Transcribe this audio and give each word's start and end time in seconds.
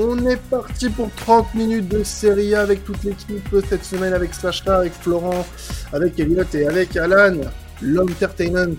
On 0.00 0.16
est 0.26 0.40
parti 0.48 0.90
pour 0.90 1.10
30 1.10 1.54
minutes 1.54 1.88
de 1.88 2.04
série 2.04 2.54
A 2.54 2.60
avec 2.60 2.84
toute 2.84 3.02
l'équipe 3.02 3.48
cette 3.68 3.84
semaine, 3.84 4.12
avec 4.12 4.32
Sacha, 4.32 4.78
avec 4.78 4.92
Florent, 4.92 5.44
avec 5.92 6.20
Elliot 6.20 6.44
et 6.54 6.68
avec 6.68 6.96
Alan. 6.96 7.40
L'entertainment 7.82 8.76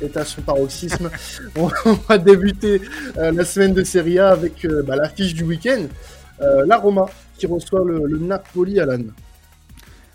est 0.00 0.16
à 0.16 0.24
son 0.24 0.42
paroxysme. 0.42 1.10
on 1.56 1.70
va 2.08 2.18
débuter 2.18 2.80
euh, 3.18 3.32
la 3.32 3.44
semaine 3.44 3.74
de 3.74 3.82
série 3.82 4.20
A 4.20 4.28
avec 4.28 4.64
euh, 4.64 4.84
bah, 4.86 4.94
l'affiche 4.94 5.34
du 5.34 5.42
week-end. 5.42 5.86
Euh, 6.40 6.64
la 6.66 6.76
Roma 6.76 7.06
qui 7.36 7.48
reçoit 7.48 7.82
le, 7.84 8.18
Napoli, 8.18 8.78
Alan. 8.78 9.02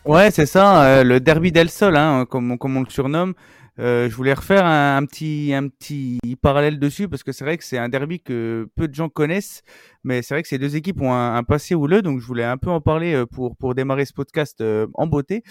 Ouais, 0.06 0.32
c'est 0.32 0.46
ça, 0.46 1.04
le 1.04 1.20
derby 1.20 1.52
del 1.52 1.70
Sol, 1.70 1.98
hein, 1.98 2.26
comme, 2.30 2.58
comme 2.58 2.78
on 2.78 2.82
le 2.82 2.90
surnomme. 2.90 3.34
Euh, 3.78 4.10
je 4.10 4.16
voulais 4.16 4.34
refaire 4.34 4.66
un, 4.66 5.06
petit 5.06 5.54
un 5.54 5.68
petit 5.68 6.20
parallèle 6.42 6.80
dessus 6.80 7.10
parce 7.10 7.24
que 7.24 7.34
c'est 7.34 7.44
vrai 7.44 7.58
que 7.58 7.64
c'est 7.64 7.78
un 7.78 7.90
derby 7.90 8.22
que 8.22 8.70
peu 8.76 8.88
de 8.88 8.96
gens 8.96 9.10
connaissent, 9.10 9.64
mais 10.04 10.22
c'est 10.22 10.34
vrai 10.34 10.44
que 10.44 10.48
ces 10.48 10.58
deux 10.58 10.78
équipes 10.78 11.02
ont 11.02 11.14
un, 11.14 11.44
passé 11.44 11.76
houleux, 11.76 12.02
donc 12.02 12.22
je 12.22 12.26
voulais 12.26 12.46
un 12.46 12.58
peu 12.58 12.70
en 12.70 12.80
parler 12.80 13.14
euh, 13.14 13.26
pour 13.26 13.58
pour 13.58 13.76
démarrer 13.76 14.06
ce 14.06 14.14
podcast 14.14 14.62
euh, 14.62 14.88
en 14.94 15.08
beauté. 15.08 15.44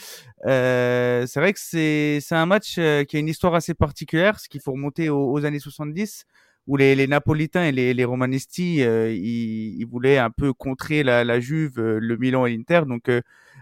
c'est 0.45 1.37
vrai 1.37 1.53
que 1.53 1.61
c'est 1.61 2.19
c'est 2.21 2.35
un 2.35 2.47
match 2.47 2.75
qui 2.75 3.17
a 3.17 3.19
une 3.19 3.29
histoire 3.29 3.55
assez 3.55 3.75
particulière, 3.75 4.41
ce 4.41 4.49
qu'il 4.49 4.61
faut 4.63 4.73
remonter 4.73 5.11
aux, 5.11 5.45
années 5.45 5.59
70 5.59 6.25
où 6.67 6.79
les, 6.79 6.95
les 6.95 7.07
Napolitains 7.07 7.65
et 7.65 7.73
les, 7.73 7.93
les 7.93 8.05
Romanisti, 8.07 8.77
ils, 8.77 9.79
ils, 9.79 9.85
voulaient 9.85 10.17
un 10.17 10.31
peu 10.31 10.55
contrer 10.55 11.03
la, 11.03 11.23
la 11.23 11.39
Juve, 11.39 11.79
le 11.79 12.17
Milan 12.17 12.47
et 12.47 12.57
l'Inter. 12.57 12.83
Donc 12.89 13.11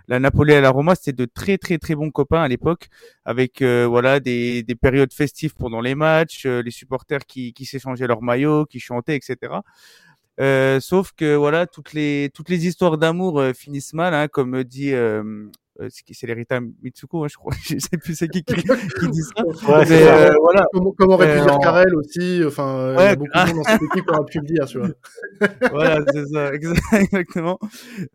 la 0.09 0.19
Napoli 0.21 0.53
et 0.53 0.61
la 0.61 0.71
Roma, 0.71 0.95
c'était 0.95 1.13
de 1.13 1.25
très 1.25 1.59
très 1.59 1.79
très 1.79 1.95
bons 1.95 2.11
copains 2.11 2.43
à 2.43 2.49
l'époque, 2.49 2.89
avec 3.25 3.63
euh, 3.63 3.87
voilà 3.87 4.21
des, 4.21 4.63
des 4.63 4.75
périodes 4.75 5.13
festives 5.13 5.55
pendant 5.55 5.81
les 5.81 5.95
matchs, 5.95 6.47
euh, 6.47 6.63
les 6.63 6.71
supporters 6.71 7.25
qui, 7.27 7.53
qui 7.53 7.65
s'échangeaient 7.65 8.07
leurs 8.07 8.23
maillots, 8.23 8.67
qui 8.67 8.81
chantaient, 8.81 9.17
etc. 9.17 9.55
Euh, 10.41 10.81
sauf 10.81 11.13
que 11.13 11.35
voilà 11.35 11.67
toutes 11.67 11.93
les 11.93 12.31
toutes 12.35 12.49
les 12.49 12.67
histoires 12.67 12.99
d'amour 12.99 13.43
finissent 13.55 13.95
mal, 13.95 14.15
hein, 14.15 14.29
comme 14.29 14.65
dit 14.65 14.93
euh, 15.81 15.89
c'est 15.91 16.27
l'héritage 16.27 16.63
Mitsuko, 16.83 17.25
hein, 17.25 17.29
je 17.31 17.37
crois. 17.37 17.55
je 17.65 17.79
sais 17.79 17.97
plus 17.99 18.15
c'est 18.15 18.29
qui, 18.29 18.45
qui, 18.45 18.55
dit 19.11 19.23
ça. 19.23 19.45
Ouais, 19.45 19.85
mais, 19.89 20.03
euh, 20.03 20.33
voilà. 20.41 20.65
Comme, 20.73 20.95
comme 20.95 21.11
aurait 21.11 21.35
pu 21.35 21.41
euh, 21.41 21.45
dire 21.45 21.59
Karel 21.61 21.95
aussi. 21.95 22.43
Enfin, 22.47 22.95
il 22.99 23.01
y 23.01 23.07
a 23.07 23.17
beaucoup 23.17 23.31
de 23.33 23.47
monde 23.47 23.57
dans 23.57 23.65
cette 23.65 23.83
équipe 23.83 24.05
qui 24.05 24.15
aurait 24.15 24.25
pu 24.25 24.39
le 24.39 24.47
dire, 24.47 24.67
tu 24.67 24.79
vois. 24.79 24.89
voilà, 25.71 26.05
c'est 26.13 26.27
ça, 26.27 26.55
exactement. 27.01 27.59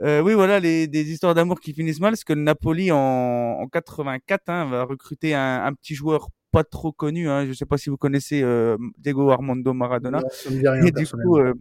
Euh, 0.01 0.21
oui, 0.21 0.33
voilà, 0.33 0.59
les, 0.59 0.87
des 0.87 1.11
histoires 1.11 1.33
d'amour 1.33 1.59
qui 1.59 1.73
finissent 1.73 1.99
mal, 1.99 2.11
parce 2.11 2.23
que 2.23 2.33
le 2.33 2.41
Napoli 2.41 2.91
en, 2.91 2.97
en 2.97 3.67
84 3.67 4.43
hein, 4.47 4.65
va 4.69 4.83
recruter 4.83 5.33
un, 5.33 5.63
un 5.65 5.73
petit 5.73 5.95
joueur 5.95 6.29
pas 6.51 6.63
trop 6.63 6.91
connu. 6.91 7.29
Hein. 7.29 7.45
Je 7.45 7.53
sais 7.53 7.65
pas 7.65 7.77
si 7.77 7.89
vous 7.89 7.97
connaissez 7.97 8.41
euh, 8.43 8.77
Diego 8.97 9.29
Armando 9.29 9.73
Maradona. 9.73 10.21
rien, 10.47 10.75
et 10.85 10.91
du 10.91 11.05
coup, 11.07 11.37
euh, 11.37 11.53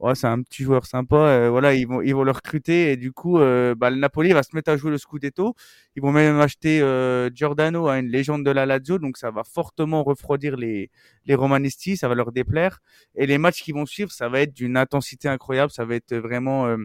ouais, 0.00 0.14
c'est 0.14 0.26
un 0.26 0.42
petit 0.42 0.62
joueur 0.62 0.86
sympa. 0.86 1.16
Euh, 1.16 1.50
voilà, 1.50 1.74
ils 1.74 1.86
vont 1.86 2.02
ils 2.02 2.14
vont 2.14 2.24
le 2.24 2.30
recruter 2.30 2.92
et 2.92 2.96
du 2.96 3.12
coup, 3.12 3.38
euh, 3.38 3.74
bah, 3.74 3.90
le 3.90 3.96
Napoli 3.96 4.32
va 4.32 4.42
se 4.42 4.54
mettre 4.54 4.70
à 4.70 4.76
jouer 4.76 4.90
le 4.90 4.98
Scudetto. 4.98 5.54
Ils 5.96 6.02
vont 6.02 6.12
même 6.12 6.40
acheter 6.40 6.80
euh, 6.80 7.30
Giordano, 7.32 7.88
à 7.88 7.98
une 7.98 8.08
légende 8.08 8.44
de 8.44 8.50
la 8.50 8.66
Lazio, 8.66 8.98
donc 8.98 9.16
ça 9.16 9.30
va 9.30 9.44
fortement 9.44 10.02
refroidir 10.04 10.56
les 10.56 10.90
les 11.24 11.34
Romanisti, 11.34 11.96
ça 11.96 12.08
va 12.08 12.14
leur 12.14 12.32
déplaire. 12.32 12.80
Et 13.14 13.26
les 13.26 13.38
matchs 13.38 13.62
qui 13.62 13.72
vont 13.72 13.86
suivre, 13.86 14.12
ça 14.12 14.28
va 14.28 14.40
être 14.40 14.54
d'une 14.54 14.76
intensité 14.76 15.28
incroyable, 15.28 15.72
ça 15.72 15.84
va 15.84 15.94
être 15.94 16.14
vraiment 16.16 16.76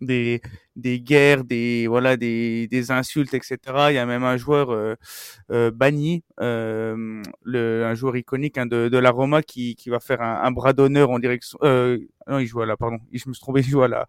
des 0.00 0.40
des 0.76 1.00
guerres, 1.00 1.44
des 1.44 1.86
voilà 1.88 2.16
des, 2.16 2.68
des 2.68 2.90
insultes, 2.90 3.34
etc. 3.34 3.58
Il 3.90 3.94
y 3.94 3.98
a 3.98 4.06
même 4.06 4.22
un 4.24 4.36
joueur 4.36 4.70
euh, 4.70 4.94
euh, 5.50 5.70
banni, 5.72 6.22
euh, 6.40 7.22
le, 7.42 7.84
un 7.84 7.94
joueur 7.94 8.16
iconique 8.16 8.58
hein, 8.58 8.66
de, 8.66 8.88
de 8.88 8.98
la 8.98 9.10
Roma 9.10 9.42
qui, 9.42 9.74
qui 9.74 9.90
va 9.90 9.98
faire 10.00 10.22
un, 10.22 10.40
un 10.42 10.50
bras 10.52 10.72
d'honneur 10.72 11.10
en 11.10 11.18
direction. 11.18 11.58
Euh, 11.64 11.98
non, 12.28 12.38
il 12.38 12.46
joue 12.46 12.60
à 12.60 12.66
la, 12.66 12.76
pardon, 12.76 12.98
je 13.12 13.28
me 13.28 13.34
suis 13.34 13.40
trompé, 13.40 13.60
il 13.60 13.66
joue 13.68 13.82
à 13.82 13.88
la, 13.88 14.06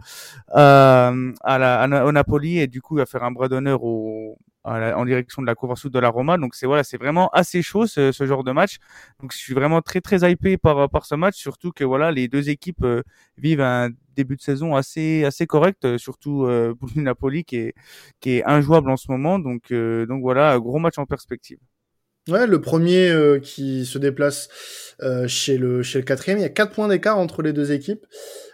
euh, 0.56 1.34
à 1.42 1.58
la, 1.58 2.06
au 2.06 2.12
Napoli 2.12 2.60
et 2.60 2.68
du 2.68 2.82
coup 2.82 2.98
il 2.98 3.00
va 3.00 3.06
faire 3.08 3.24
un 3.24 3.32
bras 3.32 3.48
d'honneur 3.48 3.84
au, 3.84 4.38
en 4.64 5.06
direction 5.06 5.42
de 5.42 5.48
la 5.48 5.56
cour 5.56 5.78
sud 5.78 5.92
de 5.92 6.00
la 6.00 6.10
Roma. 6.10 6.38
Donc 6.38 6.56
c'est 6.56 6.66
voilà, 6.66 6.84
c'est 6.84 6.98
vraiment 6.98 7.30
assez 7.30 7.62
chaud 7.62 7.88
ce, 7.88 8.12
ce, 8.12 8.26
genre 8.26 8.44
de 8.44 8.52
match. 8.52 8.78
Donc 9.22 9.32
je 9.34 9.38
suis 9.38 9.54
vraiment 9.54 9.82
très 9.82 10.02
très 10.02 10.30
hypé 10.30 10.58
par 10.58 10.90
par 10.90 11.06
ce 11.06 11.16
match, 11.16 11.36
surtout 11.36 11.72
que 11.72 11.84
voilà 11.84 12.12
les 12.12 12.28
deux 12.28 12.50
équipes 12.50 12.84
euh, 12.84 13.02
vivent 13.38 13.62
un 13.62 13.90
début 14.20 14.36
de 14.36 14.42
saison 14.42 14.76
assez 14.76 15.24
assez 15.24 15.48
correct, 15.48 15.86
euh, 15.86 15.98
surtout 15.98 16.46
euh, 16.46 16.74
pour 16.80 16.90
le 16.96 17.02
Napoli 17.02 17.44
qui 17.44 17.58
est 17.58 17.74
qui 18.20 18.32
est 18.32 18.44
injouable 18.46 18.90
en 18.90 18.98
ce 18.98 19.12
moment. 19.12 19.40
Donc 19.40 19.72
donc 19.72 20.22
voilà, 20.22 20.58
gros 20.60 20.80
match 20.80 20.98
en 20.98 21.06
perspective. 21.06 21.60
Ouais, 22.28 22.46
le 22.46 22.62
premier 22.62 23.12
qui 23.42 23.86
se 23.86 23.98
déplace 23.98 24.50
chez 25.28 25.58
le 25.58 25.82
chez 25.84 26.00
le 26.00 26.06
quatrième, 26.06 26.38
il 26.40 26.44
y 26.44 26.46
a 26.46 26.50
quatre 26.50 26.74
points 26.74 26.88
d'écart 26.88 27.18
entre 27.18 27.42
les 27.42 27.54
deux 27.54 27.72
équipes. 27.72 28.06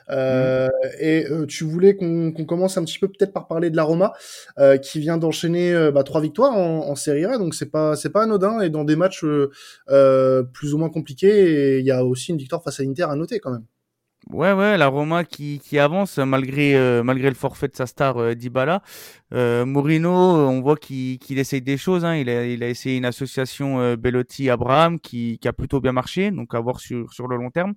Euh, 0.09 0.69
et 0.99 1.25
euh, 1.31 1.45
tu 1.45 1.63
voulais 1.63 1.95
qu'on 1.95 2.31
commence 2.45 2.77
un 2.77 2.83
petit 2.83 2.99
peu 2.99 3.07
peut-être 3.07 3.33
par 3.33 3.47
parler 3.47 3.69
de 3.69 3.75
la 3.75 3.83
Roma, 3.83 4.13
euh, 4.59 4.77
qui 4.77 4.99
vient 4.99 5.17
d'enchaîner 5.17 5.73
bah, 5.91 6.03
trois 6.03 6.21
victoires 6.21 6.53
en, 6.53 6.87
en 6.89 6.95
Serie 6.95 7.25
A, 7.25 7.37
donc 7.37 7.55
c'est 7.55 7.71
pas 7.71 7.95
c'est 7.95 8.09
pas 8.11 8.23
anodin 8.23 8.61
et 8.61 8.69
dans 8.69 8.83
des 8.83 8.95
matchs 8.95 9.25
plus 10.53 10.73
ou 10.73 10.77
moins 10.77 10.89
compliqués. 10.89 11.79
il 11.79 11.85
y 11.85 11.91
a 11.91 12.03
aussi 12.05 12.31
une 12.31 12.37
victoire 12.37 12.63
face 12.63 12.79
à 12.79 12.83
Inter 12.83 13.03
à 13.03 13.15
noter 13.15 13.39
quand 13.39 13.51
même. 13.51 13.65
Ouais, 14.31 14.53
ouais, 14.53 14.75
la 14.75 14.87
Roma 14.87 15.23
qui, 15.23 15.59
qui 15.59 15.77
avance 15.77 16.17
malgré 16.17 16.75
euh, 16.75 17.03
malgré 17.03 17.29
le 17.29 17.35
forfait 17.35 17.67
de 17.67 17.75
sa 17.75 17.85
star 17.85 18.17
euh, 18.17 18.33
Dybala. 18.33 18.81
Euh, 19.33 19.65
Mourinho, 19.65 20.09
on 20.11 20.61
voit 20.61 20.77
qu'il 20.77 21.19
qu'il 21.19 21.37
essaye 21.37 21.61
des 21.61 21.77
choses. 21.77 22.03
Hein. 22.03 22.15
Il, 22.15 22.29
a, 22.29 22.45
il 22.47 22.63
a 22.63 22.69
essayé 22.69 22.97
une 22.97 23.05
association 23.05 23.79
euh, 23.79 23.95
Bellotti-Abraham 23.95 24.99
qui, 24.99 25.37
qui 25.39 25.47
a 25.47 25.53
plutôt 25.53 25.79
bien 25.79 25.91
marché, 25.91 26.31
donc 26.31 26.55
à 26.55 26.59
voir 26.59 26.79
sur, 26.79 27.13
sur 27.13 27.27
le 27.27 27.37
long 27.37 27.51
terme. 27.51 27.75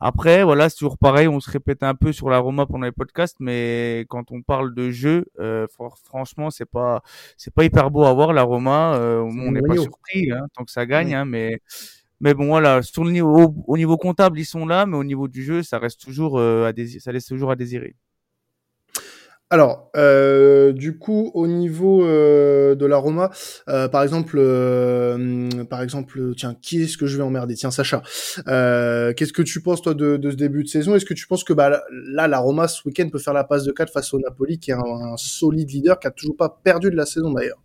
Après, 0.00 0.42
voilà, 0.42 0.68
c'est 0.68 0.78
toujours 0.78 0.98
pareil, 0.98 1.28
on 1.28 1.38
se 1.40 1.50
répète 1.50 1.84
un 1.84 1.94
peu 1.94 2.12
sur 2.12 2.28
la 2.28 2.38
Roma 2.38 2.66
pendant 2.66 2.86
les 2.86 2.92
podcasts, 2.92 3.36
mais 3.40 4.04
quand 4.08 4.32
on 4.32 4.42
parle 4.42 4.74
de 4.74 4.90
jeu, 4.90 5.26
euh, 5.38 5.66
franchement, 6.04 6.50
c'est 6.50 6.66
pas 6.68 7.02
c'est 7.36 7.54
pas 7.54 7.64
hyper 7.64 7.90
beau 7.92 8.04
à 8.04 8.12
voir 8.12 8.32
la 8.32 8.42
Roma. 8.42 8.98
on 8.98 9.52
n'est 9.52 9.62
pas 9.62 9.76
surpris 9.76 10.30
hein, 10.32 10.46
tant 10.56 10.64
que 10.64 10.72
ça 10.72 10.86
gagne, 10.86 11.14
hein, 11.14 11.24
mais 11.24 11.60
mais 12.20 12.34
bon, 12.34 12.46
voilà, 12.46 12.82
sur 12.82 13.04
le 13.04 13.10
niveau, 13.10 13.54
au, 13.66 13.76
niveau 13.76 13.96
comptable, 13.96 14.38
ils 14.38 14.44
sont 14.44 14.66
là, 14.66 14.86
mais 14.86 14.96
au 14.96 15.04
niveau 15.04 15.28
du 15.28 15.42
jeu, 15.42 15.62
ça 15.62 15.78
reste 15.78 16.00
toujours 16.00 16.38
euh, 16.38 16.66
à 16.66 16.72
désirer, 16.72 17.00
ça 17.00 17.12
laisse 17.12 17.26
toujours 17.26 17.50
à 17.50 17.56
désirer. 17.56 17.96
Alors, 19.50 19.90
euh, 19.94 20.72
du 20.72 20.98
coup, 20.98 21.30
au 21.34 21.46
niveau 21.46 22.04
euh, 22.04 22.74
de 22.74 22.86
la 22.86 22.96
Roma, 22.96 23.30
euh, 23.68 23.88
par 23.88 24.02
exemple, 24.02 24.36
euh, 24.38 25.64
par 25.66 25.82
exemple, 25.82 26.34
tiens, 26.36 26.56
qui 26.60 26.82
est-ce 26.82 26.96
que 26.96 27.06
je 27.06 27.16
vais 27.18 27.22
emmerder? 27.22 27.54
Tiens, 27.54 27.70
Sacha. 27.70 28.02
Euh, 28.48 29.12
qu'est-ce 29.12 29.32
que 29.32 29.42
tu 29.42 29.60
penses 29.62 29.82
toi 29.82 29.94
de, 29.94 30.16
de 30.16 30.30
ce 30.30 30.36
début 30.36 30.64
de 30.64 30.68
saison? 30.68 30.96
Est-ce 30.96 31.04
que 31.04 31.14
tu 31.14 31.26
penses 31.28 31.44
que 31.44 31.52
bah, 31.52 31.82
là, 31.92 32.26
la 32.26 32.38
Roma 32.38 32.66
ce 32.68 32.80
week-end 32.86 33.08
peut 33.10 33.18
faire 33.18 33.34
la 33.34 33.44
passe 33.44 33.64
de 33.64 33.70
4 33.70 33.92
face 33.92 34.12
au 34.14 34.18
Napoli, 34.18 34.58
qui 34.58 34.70
est 34.70 34.74
un, 34.74 34.80
un 34.80 35.16
solide 35.16 35.70
leader, 35.70 36.00
qui 36.00 36.06
a 36.06 36.10
toujours 36.10 36.36
pas 36.36 36.48
perdu 36.48 36.90
de 36.90 36.96
la 36.96 37.06
saison 37.06 37.32
d'ailleurs? 37.32 37.63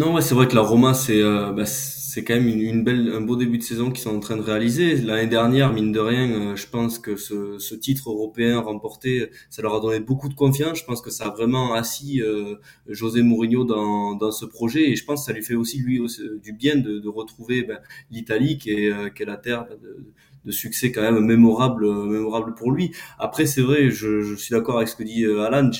Non, 0.00 0.14
ouais, 0.14 0.22
c'est 0.22 0.34
vrai 0.34 0.48
que 0.48 0.54
la 0.54 0.62
Roma, 0.62 0.94
c'est 0.94 1.22
bah, 1.22 1.66
c'est 2.10 2.24
quand 2.24 2.34
même 2.34 2.48
une, 2.48 2.82
belle, 2.82 3.12
un 3.14 3.20
beau 3.20 3.36
début 3.36 3.58
de 3.58 3.62
saison 3.62 3.90
qu'ils 3.90 4.00
sont 4.00 4.16
en 4.16 4.20
train 4.20 4.38
de 4.38 4.42
réaliser. 4.42 4.96
L'année 4.96 5.28
dernière, 5.28 5.74
mine 5.74 5.92
de 5.92 6.00
rien, 6.00 6.30
euh, 6.32 6.56
je 6.56 6.66
pense 6.66 6.98
que 6.98 7.16
ce, 7.16 7.58
ce, 7.58 7.74
titre 7.74 8.10
européen 8.10 8.60
remporté, 8.60 9.30
ça 9.50 9.62
leur 9.62 9.74
a 9.74 9.80
donné 9.80 10.00
beaucoup 10.00 10.30
de 10.30 10.34
confiance. 10.34 10.78
Je 10.78 10.84
pense 10.84 11.02
que 11.02 11.10
ça 11.10 11.26
a 11.26 11.30
vraiment 11.30 11.74
assis 11.74 12.22
euh, 12.22 12.56
José 12.88 13.20
Mourinho 13.22 13.64
dans, 13.64 14.14
dans 14.14 14.32
ce 14.32 14.46
projet 14.46 14.90
et 14.90 14.96
je 14.96 15.04
pense 15.04 15.20
que 15.20 15.26
ça 15.26 15.32
lui 15.32 15.44
fait 15.44 15.54
aussi 15.54 15.78
lui 15.78 16.00
du 16.42 16.52
bien 16.54 16.76
de, 16.76 17.06
retrouver 17.06 17.62
ben, 17.62 17.78
l'Italie 18.10 18.56
qui 18.56 18.70
est, 18.70 18.90
euh, 18.90 19.10
qui 19.10 19.22
est 19.22 19.26
la 19.26 19.36
terre 19.36 19.66
de, 19.68 20.06
de 20.44 20.52
succès 20.52 20.92
quand 20.92 21.02
même 21.02 21.20
mémorable, 21.20 21.86
mémorable 22.06 22.54
pour 22.54 22.72
lui. 22.72 22.92
Après, 23.18 23.46
c'est 23.46 23.62
vrai, 23.62 23.90
je, 23.90 24.22
je 24.22 24.34
suis 24.34 24.52
d'accord 24.52 24.76
avec 24.76 24.88
ce 24.88 24.96
que 24.96 25.02
dit 25.02 25.24
Alan 25.26 25.70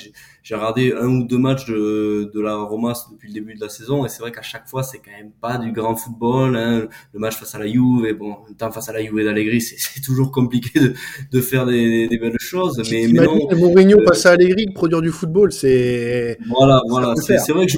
j'ai 0.42 0.54
regardé 0.54 0.94
un 0.98 1.06
ou 1.06 1.24
deux 1.24 1.38
matchs 1.38 1.66
de, 1.66 2.30
de 2.32 2.40
la 2.40 2.56
Roma 2.56 2.94
depuis 3.12 3.28
le 3.28 3.34
début 3.34 3.54
de 3.54 3.60
la 3.60 3.68
saison 3.68 4.06
et 4.06 4.08
c'est 4.08 4.20
vrai 4.20 4.32
qu'à 4.32 4.42
chaque 4.42 4.68
fois 4.68 4.82
c'est 4.82 4.98
quand 4.98 5.10
même 5.10 5.32
pas 5.40 5.58
du 5.58 5.72
grand 5.72 5.94
football. 5.96 6.56
Hein. 6.56 6.88
Le 7.12 7.20
match 7.20 7.36
face 7.36 7.54
à 7.54 7.58
la 7.58 7.66
Juve, 7.66 8.06
et 8.06 8.14
bon, 8.14 8.32
en 8.32 8.44
même 8.44 8.56
temps 8.56 8.70
face 8.70 8.88
à 8.88 8.92
la 8.92 9.02
Juve 9.02 9.22
d'Allegri, 9.22 9.60
c'est 9.60 10.00
toujours 10.00 10.32
compliqué 10.32 10.80
de, 10.80 10.94
de 11.30 11.40
faire 11.40 11.66
des, 11.66 12.08
des, 12.08 12.18
belles 12.18 12.38
choses. 12.38 12.80
Mais, 12.90 13.06
mais 13.08 13.24
non. 13.24 13.38
Mourinho 13.54 13.98
euh, 14.00 14.06
face 14.06 14.26
à 14.26 14.30
Allegri, 14.32 14.66
produire 14.74 15.02
du 15.02 15.10
football, 15.10 15.52
c'est. 15.52 16.38
Voilà, 16.48 16.80
voilà. 16.88 17.14
C'est 17.16 17.52
vrai 17.52 17.66
que 17.66 17.72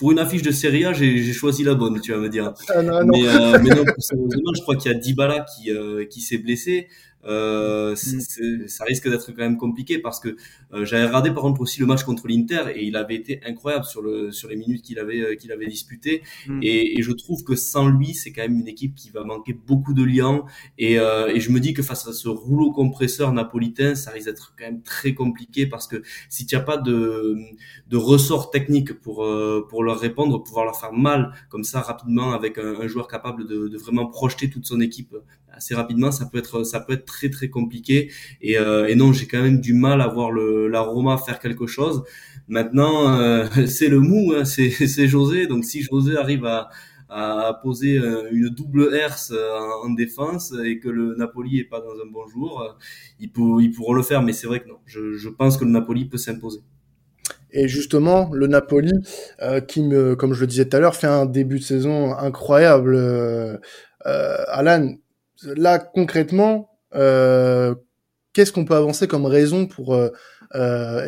pour 0.00 0.12
une 0.12 0.18
affiche 0.18 0.40
de 0.40 0.50
Serie 0.50 0.86
A, 0.86 0.94
j'ai 0.94 1.32
choisi 1.34 1.62
la 1.62 1.74
bonne, 1.74 2.00
tu 2.00 2.10
vas 2.10 2.16
me 2.16 2.30
dire. 2.30 2.54
Ah, 2.74 2.80
non, 2.80 3.04
mais, 3.04 3.28
euh, 3.28 3.58
mais 3.62 3.68
non, 3.68 3.84
sérieusement, 3.98 4.52
je 4.56 4.62
crois 4.62 4.74
qu'il 4.74 4.90
y 4.90 4.94
a 4.94 4.96
Dybala 4.96 5.40
qui, 5.44 5.70
euh, 5.70 6.06
qui 6.06 6.22
s'est 6.22 6.38
blessé 6.38 6.88
euh, 7.26 7.92
mm. 7.92 8.66
ça 8.68 8.84
risque 8.84 9.08
d'être 9.08 9.26
quand 9.32 9.42
même 9.42 9.58
compliqué 9.58 9.98
parce 9.98 10.20
que 10.20 10.36
euh, 10.72 10.84
j'avais 10.84 11.06
regardé 11.06 11.30
par 11.30 11.44
exemple 11.44 11.62
aussi 11.62 11.80
le 11.80 11.86
match 11.86 12.02
contre 12.04 12.26
l'Inter 12.28 12.62
et 12.74 12.84
il 12.84 12.96
avait 12.96 13.16
été 13.16 13.40
incroyable 13.44 13.84
sur 13.84 14.02
le 14.02 14.32
sur 14.32 14.48
les 14.48 14.56
minutes 14.56 14.82
qu'il 14.82 14.98
avait 14.98 15.20
euh, 15.20 15.34
qu'il 15.34 15.52
avait 15.52 15.66
disputé 15.66 16.22
mm. 16.46 16.60
et, 16.62 16.98
et, 16.98 17.02
je 17.02 17.12
trouve 17.12 17.44
que 17.44 17.56
sans 17.56 17.88
lui 17.88 18.14
c'est 18.14 18.32
quand 18.32 18.42
même 18.42 18.58
une 18.58 18.68
équipe 18.68 18.94
qui 18.94 19.10
va 19.10 19.24
manquer 19.24 19.52
beaucoup 19.52 19.92
de 19.92 20.02
liens 20.02 20.44
et, 20.78 20.98
euh, 20.98 21.28
et 21.28 21.40
je 21.40 21.50
me 21.50 21.60
dis 21.60 21.74
que 21.74 21.82
face 21.82 22.06
à 22.06 22.12
ce 22.12 22.28
rouleau 22.28 22.72
compresseur 22.72 23.32
napolitain 23.32 23.94
ça 23.94 24.10
risque 24.12 24.26
d'être 24.26 24.54
quand 24.58 24.64
même 24.64 24.82
très 24.82 25.12
compliqué 25.14 25.66
parce 25.66 25.86
que 25.86 26.02
si 26.28 26.46
tu 26.46 26.54
n'as 26.54 26.62
pas 26.62 26.78
de 26.78 27.36
de 27.88 27.96
ressort 27.96 28.50
technique 28.50 28.94
pour 28.94 29.24
euh, 29.24 29.66
pour 29.68 29.82
leur 29.84 29.98
répondre 30.00 30.42
pouvoir 30.42 30.64
leur 30.64 30.78
faire 30.78 30.92
mal 30.92 31.32
comme 31.48 31.64
ça 31.64 31.80
rapidement 31.80 32.32
avec 32.32 32.58
un, 32.58 32.80
un 32.80 32.86
joueur 32.86 33.08
capable 33.08 33.46
de, 33.46 33.68
de 33.68 33.78
vraiment 33.78 34.06
projeter 34.06 34.48
toute 34.48 34.64
son 34.66 34.80
équipe 34.80 35.14
assez 35.52 35.74
rapidement 35.74 36.12
ça 36.12 36.26
peut 36.26 36.38
être 36.38 36.64
ça 36.64 36.80
peut 36.80 36.92
être 36.94 37.04
très 37.04 37.30
très 37.30 37.48
compliqué. 37.48 38.10
Et, 38.40 38.54
et 38.54 38.94
non, 38.94 39.12
j'ai 39.12 39.26
quand 39.26 39.42
même 39.42 39.60
du 39.60 39.74
mal 39.74 40.00
à 40.00 40.08
voir 40.08 40.30
le, 40.30 40.68
la 40.68 40.80
Roma 40.80 41.16
faire 41.18 41.38
quelque 41.38 41.66
chose. 41.66 42.02
Maintenant, 42.48 43.46
c'est 43.66 43.88
le 43.88 44.00
mou, 44.00 44.32
hein, 44.34 44.44
c'est 44.44 45.08
José. 45.08 45.46
Donc 45.46 45.64
si 45.64 45.82
José 45.82 46.16
arrive 46.16 46.44
à 46.44 46.70
à 47.10 47.58
poser 47.60 47.98
euh, 47.98 48.28
une 48.30 48.48
double 48.48 48.94
herse 48.94 49.32
euh, 49.34 49.58
en 49.84 49.90
défense 49.90 50.54
et 50.64 50.78
que 50.78 50.88
le 50.88 51.16
Napoli 51.16 51.58
est 51.58 51.64
pas 51.64 51.80
dans 51.80 51.92
un 51.92 52.08
bon 52.10 52.26
jour, 52.28 52.62
euh, 52.62 52.68
ils, 53.18 53.30
pour, 53.30 53.60
ils 53.60 53.72
pourront 53.72 53.94
le 53.94 54.02
faire. 54.02 54.22
Mais 54.22 54.32
c'est 54.32 54.46
vrai 54.46 54.60
que 54.60 54.68
non, 54.68 54.78
je, 54.86 55.14
je 55.14 55.28
pense 55.28 55.56
que 55.56 55.64
le 55.64 55.72
Napoli 55.72 56.04
peut 56.04 56.18
s'imposer. 56.18 56.60
Et 57.52 57.66
justement, 57.66 58.30
le 58.32 58.46
Napoli, 58.46 58.92
euh, 59.42 59.60
qui, 59.60 59.82
me, 59.82 60.14
comme 60.14 60.34
je 60.34 60.40
le 60.42 60.46
disais 60.46 60.68
tout 60.68 60.76
à 60.76 60.80
l'heure, 60.80 60.94
fait 60.94 61.08
un 61.08 61.26
début 61.26 61.58
de 61.58 61.64
saison 61.64 62.14
incroyable. 62.16 62.94
Euh, 62.94 63.58
Alan, 64.06 64.94
là 65.44 65.78
concrètement, 65.78 66.70
euh, 66.94 67.74
qu'est-ce 68.32 68.52
qu'on 68.52 68.64
peut 68.64 68.74
avancer 68.76 69.06
comme 69.06 69.26
raison 69.26 69.66
pour 69.66 69.96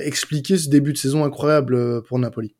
expliquer 0.04 0.56
ce 0.56 0.68
début 0.68 0.92
de 0.92 0.98
saison 0.98 1.24
incroyable 1.24 2.02
pour 2.04 2.18
Napoli? 2.18 2.54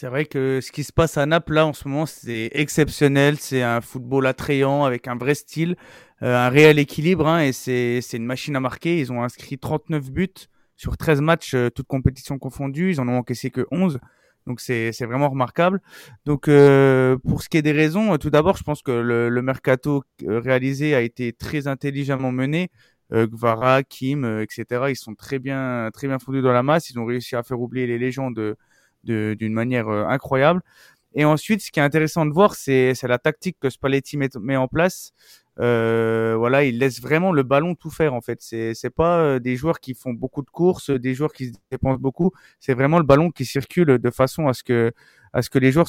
C'est 0.00 0.06
vrai 0.06 0.26
que 0.26 0.60
ce 0.60 0.70
qui 0.70 0.84
se 0.84 0.92
passe 0.92 1.18
à 1.18 1.26
Naples 1.26 1.54
là 1.54 1.66
en 1.66 1.72
ce 1.72 1.88
moment, 1.88 2.06
c'est 2.06 2.50
exceptionnel. 2.52 3.36
C'est 3.36 3.64
un 3.64 3.80
football 3.80 4.28
attrayant 4.28 4.84
avec 4.84 5.08
un 5.08 5.16
vrai 5.16 5.34
style, 5.34 5.74
euh, 6.22 6.36
un 6.36 6.50
réel 6.50 6.78
équilibre 6.78 7.26
hein, 7.26 7.40
et 7.40 7.50
c'est 7.50 8.00
une 8.12 8.24
machine 8.24 8.54
à 8.54 8.60
marquer. 8.60 9.00
Ils 9.00 9.10
ont 9.10 9.24
inscrit 9.24 9.58
39 9.58 10.12
buts 10.12 10.46
sur 10.76 10.96
13 10.96 11.20
matchs, 11.20 11.54
euh, 11.54 11.68
toutes 11.68 11.88
compétitions 11.88 12.38
confondues. 12.38 12.92
Ils 12.92 13.00
en 13.00 13.08
ont 13.08 13.18
encaissé 13.18 13.50
que 13.50 13.66
11. 13.72 13.98
Donc 14.48 14.60
c'est 14.60 14.90
vraiment 15.04 15.30
remarquable. 15.30 15.80
Donc 16.24 16.48
euh, 16.48 17.16
pour 17.28 17.42
ce 17.42 17.48
qui 17.48 17.58
est 17.58 17.62
des 17.62 17.72
raisons, 17.72 18.16
tout 18.18 18.30
d'abord, 18.30 18.56
je 18.56 18.64
pense 18.64 18.82
que 18.82 18.90
le, 18.90 19.28
le, 19.28 19.42
mercato 19.42 20.02
réalisé 20.26 20.94
a 20.96 21.02
été 21.02 21.32
très 21.32 21.68
intelligemment 21.68 22.32
mené. 22.32 22.70
Gvara, 23.10 23.82
Kim, 23.84 24.24
etc. 24.42 24.86
Ils 24.90 24.96
sont 24.96 25.14
très 25.14 25.38
bien 25.38 25.88
très 25.94 26.08
bien 26.08 26.18
fondus 26.18 26.42
dans 26.42 26.52
la 26.52 26.62
masse. 26.62 26.90
Ils 26.90 26.98
ont 26.98 27.06
réussi 27.06 27.36
à 27.36 27.42
faire 27.42 27.58
oublier 27.58 27.86
les 27.86 27.98
légendes 27.98 28.56
d'une 29.04 29.52
manière 29.52 29.88
euh, 29.88 30.04
incroyable. 30.06 30.60
Et 31.14 31.24
ensuite, 31.24 31.62
ce 31.62 31.70
qui 31.70 31.80
est 31.80 31.82
intéressant 31.82 32.26
de 32.26 32.32
voir, 32.32 32.54
c'est 32.54 32.94
la 33.02 33.18
tactique 33.18 33.56
que 33.60 33.70
Spalletti 33.70 34.16
met, 34.18 34.28
met 34.40 34.56
en 34.56 34.68
place. 34.68 35.12
Euh, 35.60 36.36
voilà, 36.36 36.64
il 36.64 36.78
laisse 36.78 37.00
vraiment 37.00 37.32
le 37.32 37.42
ballon 37.42 37.74
tout 37.74 37.90
faire 37.90 38.14
en 38.14 38.20
fait. 38.20 38.38
C'est 38.40 38.90
pas 38.90 39.18
euh, 39.20 39.38
des 39.38 39.56
joueurs 39.56 39.80
qui 39.80 39.94
font 39.94 40.12
beaucoup 40.12 40.42
de 40.42 40.50
courses, 40.50 40.90
des 40.90 41.14
joueurs 41.14 41.32
qui 41.32 41.46
se 41.46 41.58
dépensent 41.70 42.00
beaucoup. 42.00 42.32
C'est 42.60 42.74
vraiment 42.74 42.98
le 42.98 43.04
ballon 43.04 43.30
qui 43.30 43.44
circule 43.44 43.98
de 43.98 44.10
façon 44.10 44.48
à 44.48 44.54
ce 44.54 44.62
que 44.62 44.92
à 45.32 45.42
ce 45.42 45.50
que 45.50 45.58
les 45.58 45.72
joueurs 45.72 45.88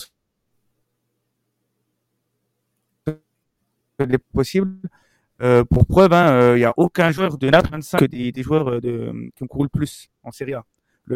possible. 4.33 4.71
Euh, 5.42 5.63
pour 5.63 5.86
preuve, 5.86 6.12
il 6.12 6.16
hein, 6.16 6.56
n'y 6.57 6.66
a 6.66 6.74
aucun 6.75 7.12
joueur 7.12 7.38
de 7.38 7.50
Naples 7.50 7.69
25 7.71 8.00
que 8.00 8.06
des, 8.06 8.31
des 8.31 8.44
joueurs 8.44 8.81
qui 8.81 9.44
ont 9.44 9.48
couru 9.48 9.66
le 9.66 9.69
plus 9.69 10.10
en 10.24 10.31
Serie 10.31 10.54
A 10.54 10.66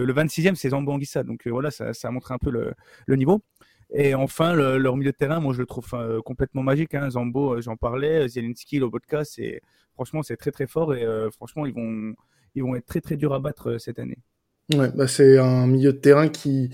le, 0.01 0.13
26e, 0.13 0.55
c'est 0.55 0.69
Zambo 0.69 0.91
Anguissa. 0.91 1.23
Donc 1.23 1.47
euh, 1.47 1.51
voilà, 1.51 1.71
ça, 1.71 2.11
montré 2.11 2.33
un 2.33 2.37
peu 2.37 2.51
le 2.51 3.15
niveau. 3.15 3.41
Et 3.93 4.15
enfin, 4.15 4.53
le, 4.53 4.77
leur 4.77 4.97
milieu 4.97 5.11
de 5.11 5.17
terrain, 5.17 5.39
moi, 5.39 5.53
je 5.53 5.59
le 5.59 5.65
trouve 5.65 5.87
euh, 5.93 6.21
complètement 6.21 6.63
magique. 6.63 6.95
Hein. 6.95 7.09
Zambo, 7.11 7.53
euh, 7.53 7.61
j'en 7.61 7.77
parlais, 7.77 8.27
Zielinski, 8.27 8.79
Lobotka, 8.79 9.23
c'est 9.23 9.61
franchement, 9.93 10.23
c'est 10.23 10.37
très 10.37 10.51
très 10.51 10.65
fort 10.65 10.95
et 10.95 11.05
franchement, 11.35 11.67
ils 11.67 11.73
vont, 11.73 12.15
ils 12.55 12.63
vont 12.63 12.75
être 12.75 12.87
très 12.87 12.99
très 12.99 13.15
durs 13.15 13.33
à 13.33 13.39
battre 13.39 13.77
cette 13.77 13.99
année. 13.99 14.17
Ouais, 14.73 14.89
bah 14.95 15.07
c'est 15.07 15.37
un 15.37 15.67
milieu 15.67 15.93
de 15.93 15.97
terrain 15.99 16.29
qui 16.29 16.71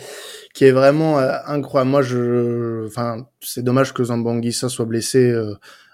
qui 0.54 0.64
est 0.64 0.72
vraiment 0.72 1.18
incroyable. 1.18 1.92
Moi, 1.92 2.02
je, 2.02 2.86
enfin, 2.88 3.28
c'est 3.42 3.64
dommage 3.64 3.94
que 3.94 4.06
Zambo 4.06 4.30
Anguissa 4.30 4.70
soit 4.70 4.86
blessé. 4.86 5.36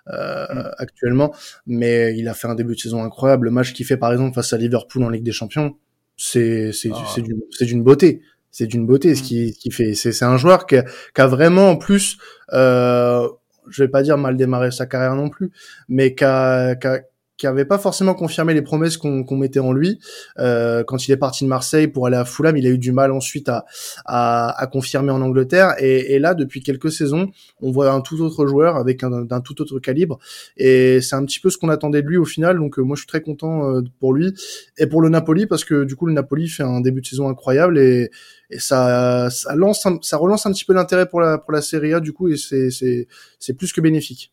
Euh, 0.07 0.54
mm. 0.54 0.71
actuellement, 0.78 1.33
mais 1.66 2.16
il 2.16 2.28
a 2.28 2.36
fait 2.36 2.48
un 2.48 2.54
début 2.54 2.75
de 2.75 2.80
saison 2.80 3.04
incroyable. 3.04 3.45
Le 3.45 3.51
match 3.51 3.74
qu'il 3.74 3.88
fait 3.88 3.98
par 3.98 4.12
exemple 4.12 4.36
face 4.36 4.54
à 4.54 4.57
Liverpool 4.57 5.04
en 5.04 5.10
Ligue 5.10 5.24
des 5.24 5.31
Champions, 5.31 5.78
c'est 6.16 6.71
c'est 6.74 6.92
ah. 6.94 7.06
c'est 7.50 7.66
d'une 7.66 7.83
beauté 7.83 8.21
c'est 8.56 8.68
d'une 8.68 8.86
beauté 8.86 9.16
ce 9.16 9.22
mm. 9.22 9.25
qui 9.25 9.54
qui 9.54 9.69
fait 9.69 9.96
c'est 9.96 10.24
un 10.24 10.38
joueur 10.38 10.66
qui 10.66 10.78
a, 10.78 10.84
qui 10.84 11.22
a, 11.22 11.28
vraiment 11.28 11.72
en 11.72 11.75
plus 11.75 12.18
euh, 12.54 13.28
je 13.68 13.84
vais 13.84 13.90
pas 13.90 14.02
dire 14.02 14.18
mal 14.18 14.38
démarré 14.38 14.72
sa 14.72 14.86
carrière 14.86 15.16
non 15.16 15.30
plus 15.30 15.52
mais 15.90 16.16
qui 16.16 16.24
a, 16.24 16.75
qui 16.75 16.88
a 16.88 17.02
qui 17.38 17.48
avait 17.48 17.66
pas 17.66 17.78
forcément 17.78 18.13
confirmé 18.13 18.54
les 18.54 18.62
promesses 18.62 18.98
qu'on 18.98 19.38
mettait 19.38 19.60
en 19.60 19.74
lui. 19.74 20.00
Euh, 20.40 20.84
quand 20.84 21.07
il 21.07 21.12
est 21.12 21.18
parti 21.18 21.44
de 21.44 21.50
Marseille 21.50 21.88
pour 21.88 22.07
aller 22.07 22.16
à 22.16 22.25
Fulham, 22.25 22.56
il 22.56 22.66
a 22.66 22.69
eu 22.69 22.78
du 22.78 22.92
mal 22.92 23.12
ensuite 23.12 23.50
à, 23.50 23.66
à, 24.06 24.57
à 24.62 24.68
confirmer 24.68 25.12
en 25.12 25.22
Angleterre. 25.22 25.75
Et, 25.80 26.13
et, 26.13 26.19
là, 26.19 26.34
depuis 26.34 26.62
quelques 26.62 26.92
saisons, 26.92 27.31
on 27.62 27.72
voit 27.72 27.92
un 27.92 28.02
tout 28.02 28.22
autre 28.22 28.48
joueur 28.48 28.78
avec 28.78 29.04
un, 29.04 29.24
d'un 29.24 29.42
tout 29.42 29.62
autre 29.62 29.80
calibre. 29.80 30.18
Et 30.57 31.02
c'est 31.02 31.16
un 31.16 31.25
petit 31.25 31.40
peu 31.40 31.50
ce 31.50 31.57
qu'on 31.57 31.69
attendait 31.69 32.02
de 32.02 32.07
lui 32.07 32.18
au 32.18 32.25
final. 32.25 32.57
Donc 32.57 32.80
euh, 32.80 32.84
moi, 32.84 32.96
je 32.96 33.02
suis 33.02 33.07
très 33.07 33.22
content 33.22 33.69
euh, 33.69 33.81
pour 34.00 34.13
lui 34.13 34.34
et 34.78 34.88
pour 34.88 35.02
le 35.02 35.10
Napoli 35.10 35.46
parce 35.46 35.66
que 35.66 35.84
du 35.84 35.96
coup, 35.96 36.06
le 36.06 36.13
Napoli 36.13 36.48
fait 36.48 36.63
un 36.63 36.80
début 36.80 37.02
de 37.02 37.07
saison 37.07 37.28
incroyable 37.28 37.78
et, 37.78 38.12
et 38.50 38.59
ça, 38.59 39.30
ça 39.30 39.56
lance, 39.56 39.88
ça 40.01 40.18
relance 40.18 40.45
un 40.45 40.51
petit 40.51 40.65
peu 40.65 40.74
l'intérêt 40.74 41.07
pour 41.07 41.21
la 41.21 41.38
pour 41.38 41.53
la 41.53 41.62
Serie 41.62 41.94
A 41.94 42.00
du 42.00 42.13
coup 42.13 42.30
et 42.30 42.38
c'est 42.38 42.71
c'est 42.71 43.07
c'est 43.39 43.53
plus 43.56 43.74
que 43.74 43.81
bénéfique. 43.81 44.31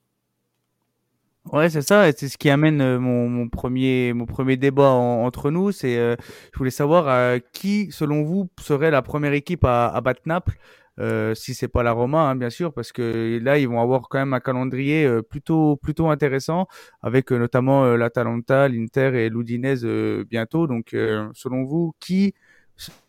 Ouais, 1.50 1.68
c'est 1.70 1.82
ça, 1.82 2.08
et 2.08 2.12
c'est 2.16 2.28
ce 2.28 2.38
qui 2.38 2.50
amène 2.50 2.80
euh, 2.80 3.00
mon, 3.00 3.28
mon, 3.28 3.48
premier 3.48 4.12
mon 4.12 4.26
premier 4.26 4.56
débat 4.56 4.90
entre 4.90 5.50
nous. 5.50 5.72
C'est, 5.72 5.98
euh, 5.98 6.14
je 6.52 6.58
voulais 6.58 6.70
savoir 6.70 7.08
euh, 7.08 7.38
qui, 7.52 7.90
selon 7.90 8.22
vous, 8.22 8.48
serait 8.60 8.92
la 8.92 9.02
première 9.02 9.32
équipe 9.32 9.64
à, 9.64 9.88
à 9.88 10.00
battre 10.00 10.22
Naples, 10.26 10.56
euh, 11.00 11.34
si 11.34 11.54
c'est 11.54 11.66
pas 11.66 11.82
la 11.82 11.90
Roma, 11.90 12.20
hein, 12.30 12.36
bien 12.36 12.48
sûr, 12.48 12.72
parce 12.72 12.92
que 12.92 13.40
là 13.42 13.58
ils 13.58 13.66
vont 13.68 13.80
avoir 13.80 14.02
quand 14.08 14.18
même 14.18 14.34
un 14.34 14.40
calendrier 14.40 15.08
plutôt 15.28 15.76
plutôt 15.76 16.10
intéressant, 16.10 16.68
avec 17.02 17.32
notamment 17.32 17.96
l'Atalanta, 17.96 18.68
l'Inter 18.68 19.10
et 19.24 19.28
l'Udinese 19.28 19.84
bientôt. 20.30 20.68
Donc, 20.68 20.90
selon 21.34 21.64
vous, 21.64 21.92
qui 21.98 22.34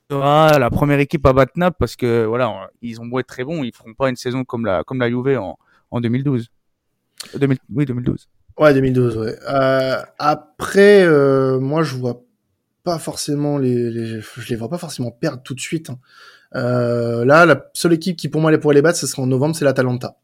sera 0.09 0.59
la 0.59 0.69
première 0.69 0.99
équipe 0.99 1.25
à 1.25 1.33
battre 1.33 1.53
Naples 1.55 1.77
Parce 1.79 1.95
que 1.95 2.25
voilà, 2.25 2.69
ils 2.81 2.99
ont 3.01 3.05
beau 3.05 3.19
être 3.19 3.27
très 3.27 3.43
bons, 3.43 3.63
ils 3.63 3.73
feront 3.73 3.93
pas 3.93 4.09
une 4.09 4.15
saison 4.15 4.43
comme 4.43 4.65
la 4.65 4.83
comme 4.83 4.99
la 4.99 5.09
Juve 5.09 5.37
en 5.37 5.57
en 5.91 6.01
2012. 6.01 6.49
2000, 7.35 7.57
oui, 7.73 7.85
2012. 7.85 8.27
Ouais, 8.59 8.73
2012, 8.73 9.17
ouais. 9.17 9.35
Euh, 9.49 10.01
après, 10.19 11.03
euh, 11.05 11.59
moi, 11.59 11.83
je 11.83 11.95
vois 11.95 12.21
pas 12.83 12.99
forcément 12.99 13.57
les, 13.57 13.89
les, 13.89 14.21
je 14.21 14.49
les 14.49 14.55
vois 14.55 14.69
pas 14.69 14.77
forcément 14.77 15.11
perdre 15.11 15.41
tout 15.41 15.53
de 15.53 15.59
suite. 15.59 15.89
Hein. 15.89 15.99
Euh, 16.55 17.25
là, 17.25 17.45
la 17.45 17.69
seule 17.73 17.93
équipe 17.93 18.17
qui 18.17 18.29
pour 18.29 18.41
moi 18.41 18.49
allait 18.49 18.57
pouvoir 18.57 18.75
les 18.75 18.81
battre, 18.81 18.97
ce 18.97 19.07
sera 19.07 19.21
en 19.21 19.27
novembre, 19.27 19.55
c'est 19.55 19.65
l'Atalanta. 19.65 20.17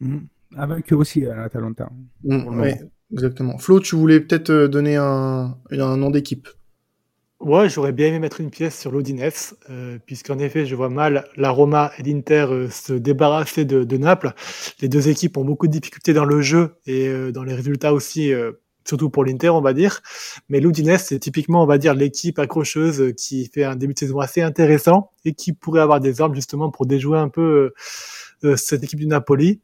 Mmh. 0.00 0.18
Avec 0.56 0.92
eux 0.92 0.96
aussi, 0.96 1.20
l'Atalanta. 1.20 1.90
Mmh, 2.24 2.60
ouais, 2.60 2.80
exactement. 3.12 3.58
Flo, 3.58 3.80
tu 3.80 3.94
voulais 3.94 4.20
peut-être 4.20 4.50
euh, 4.50 4.68
donner 4.68 4.96
un, 4.96 5.56
un 5.70 5.96
nom 5.96 6.10
d'équipe. 6.10 6.48
Ouais, 7.42 7.68
j'aurais 7.68 7.90
bien 7.90 8.06
aimé 8.06 8.20
mettre 8.20 8.40
une 8.40 8.50
pièce 8.50 8.78
sur 8.78 8.92
l'Odines, 8.92 9.20
euh, 9.68 9.98
puisqu'en 10.06 10.38
effet, 10.38 10.64
je 10.64 10.76
vois 10.76 10.88
mal 10.88 11.26
la 11.36 11.50
Roma 11.50 11.90
et 11.98 12.04
l'Inter 12.04 12.46
euh, 12.48 12.70
se 12.70 12.92
débarrasser 12.92 13.64
de, 13.64 13.82
de, 13.82 13.96
Naples. 13.96 14.32
Les 14.80 14.88
deux 14.88 15.08
équipes 15.08 15.36
ont 15.36 15.44
beaucoup 15.44 15.66
de 15.66 15.72
difficultés 15.72 16.12
dans 16.12 16.24
le 16.24 16.40
jeu 16.40 16.76
et 16.86 17.08
euh, 17.08 17.32
dans 17.32 17.42
les 17.42 17.52
résultats 17.52 17.94
aussi, 17.94 18.32
euh, 18.32 18.52
surtout 18.86 19.10
pour 19.10 19.24
l'Inter, 19.24 19.48
on 19.48 19.60
va 19.60 19.72
dire. 19.72 20.02
Mais 20.48 20.60
l'Udinese, 20.60 21.02
c'est 21.02 21.18
typiquement, 21.18 21.64
on 21.64 21.66
va 21.66 21.78
dire, 21.78 21.94
l'équipe 21.94 22.38
accrocheuse 22.38 23.12
qui 23.16 23.50
fait 23.52 23.64
un 23.64 23.74
début 23.74 23.94
de 23.94 23.98
saison 23.98 24.20
assez 24.20 24.40
intéressant 24.40 25.10
et 25.24 25.32
qui 25.32 25.52
pourrait 25.52 25.80
avoir 25.80 25.98
des 25.98 26.20
armes 26.20 26.36
justement 26.36 26.70
pour 26.70 26.86
déjouer 26.86 27.18
un 27.18 27.28
peu 27.28 27.72
cette 28.54 28.84
équipe 28.84 29.00
du 29.00 29.08
Napoli. 29.08 29.60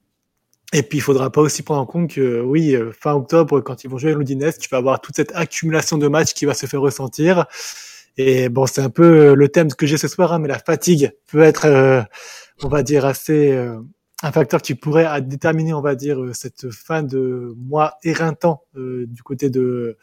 Et 0.75 0.82
puis, 0.82 0.98
il 0.98 1.00
faudra 1.00 1.30
pas 1.30 1.40
aussi 1.40 1.62
prendre 1.62 1.80
en 1.80 1.87
compte 1.87 2.10
que, 2.10 2.40
oui, 2.40 2.75
euh, 2.75 2.92
fin 2.92 3.14
octobre, 3.14 3.60
quand 3.60 3.84
ils 3.84 3.90
vont 3.90 3.96
jouer 3.96 4.12
à 4.12 4.14
l'Udinese, 4.14 4.58
tu 4.58 4.68
vas 4.68 4.76
avoir 4.78 5.00
toute 5.00 5.16
cette 5.16 5.32
accumulation 5.34 5.96
de 5.96 6.08
matchs 6.08 6.34
qui 6.34 6.44
va 6.44 6.52
se 6.52 6.66
faire 6.66 6.80
ressentir. 6.80 7.46
Et 8.18 8.48
bon, 8.50 8.66
c'est 8.66 8.82
un 8.82 8.90
peu 8.90 9.34
le 9.34 9.48
thème 9.48 9.72
que 9.72 9.87
j'ai 9.87 9.96
ce 9.96 10.08
soir, 10.08 10.32
hein, 10.32 10.40
mais 10.40 10.48
la 10.48 10.58
fatigue 10.58 11.12
peut 11.30 11.40
être, 11.40 11.66
euh, 11.66 12.02
on 12.62 12.68
va 12.68 12.82
dire, 12.82 13.06
assez 13.06 13.52
euh, 13.52 13.78
un 14.22 14.32
facteur 14.32 14.60
qui 14.60 14.75
pourrait 14.75 15.22
déterminer, 15.22 15.72
on 15.72 15.80
va 15.80 15.94
dire, 15.94 16.20
euh, 16.20 16.32
cette 16.32 16.70
fin 16.70 17.02
de 17.02 17.54
mois 17.56 17.98
éreintant 18.02 18.62
euh, 18.76 19.06
du 19.06 19.22
côté 19.22 19.48
de, 19.48 19.96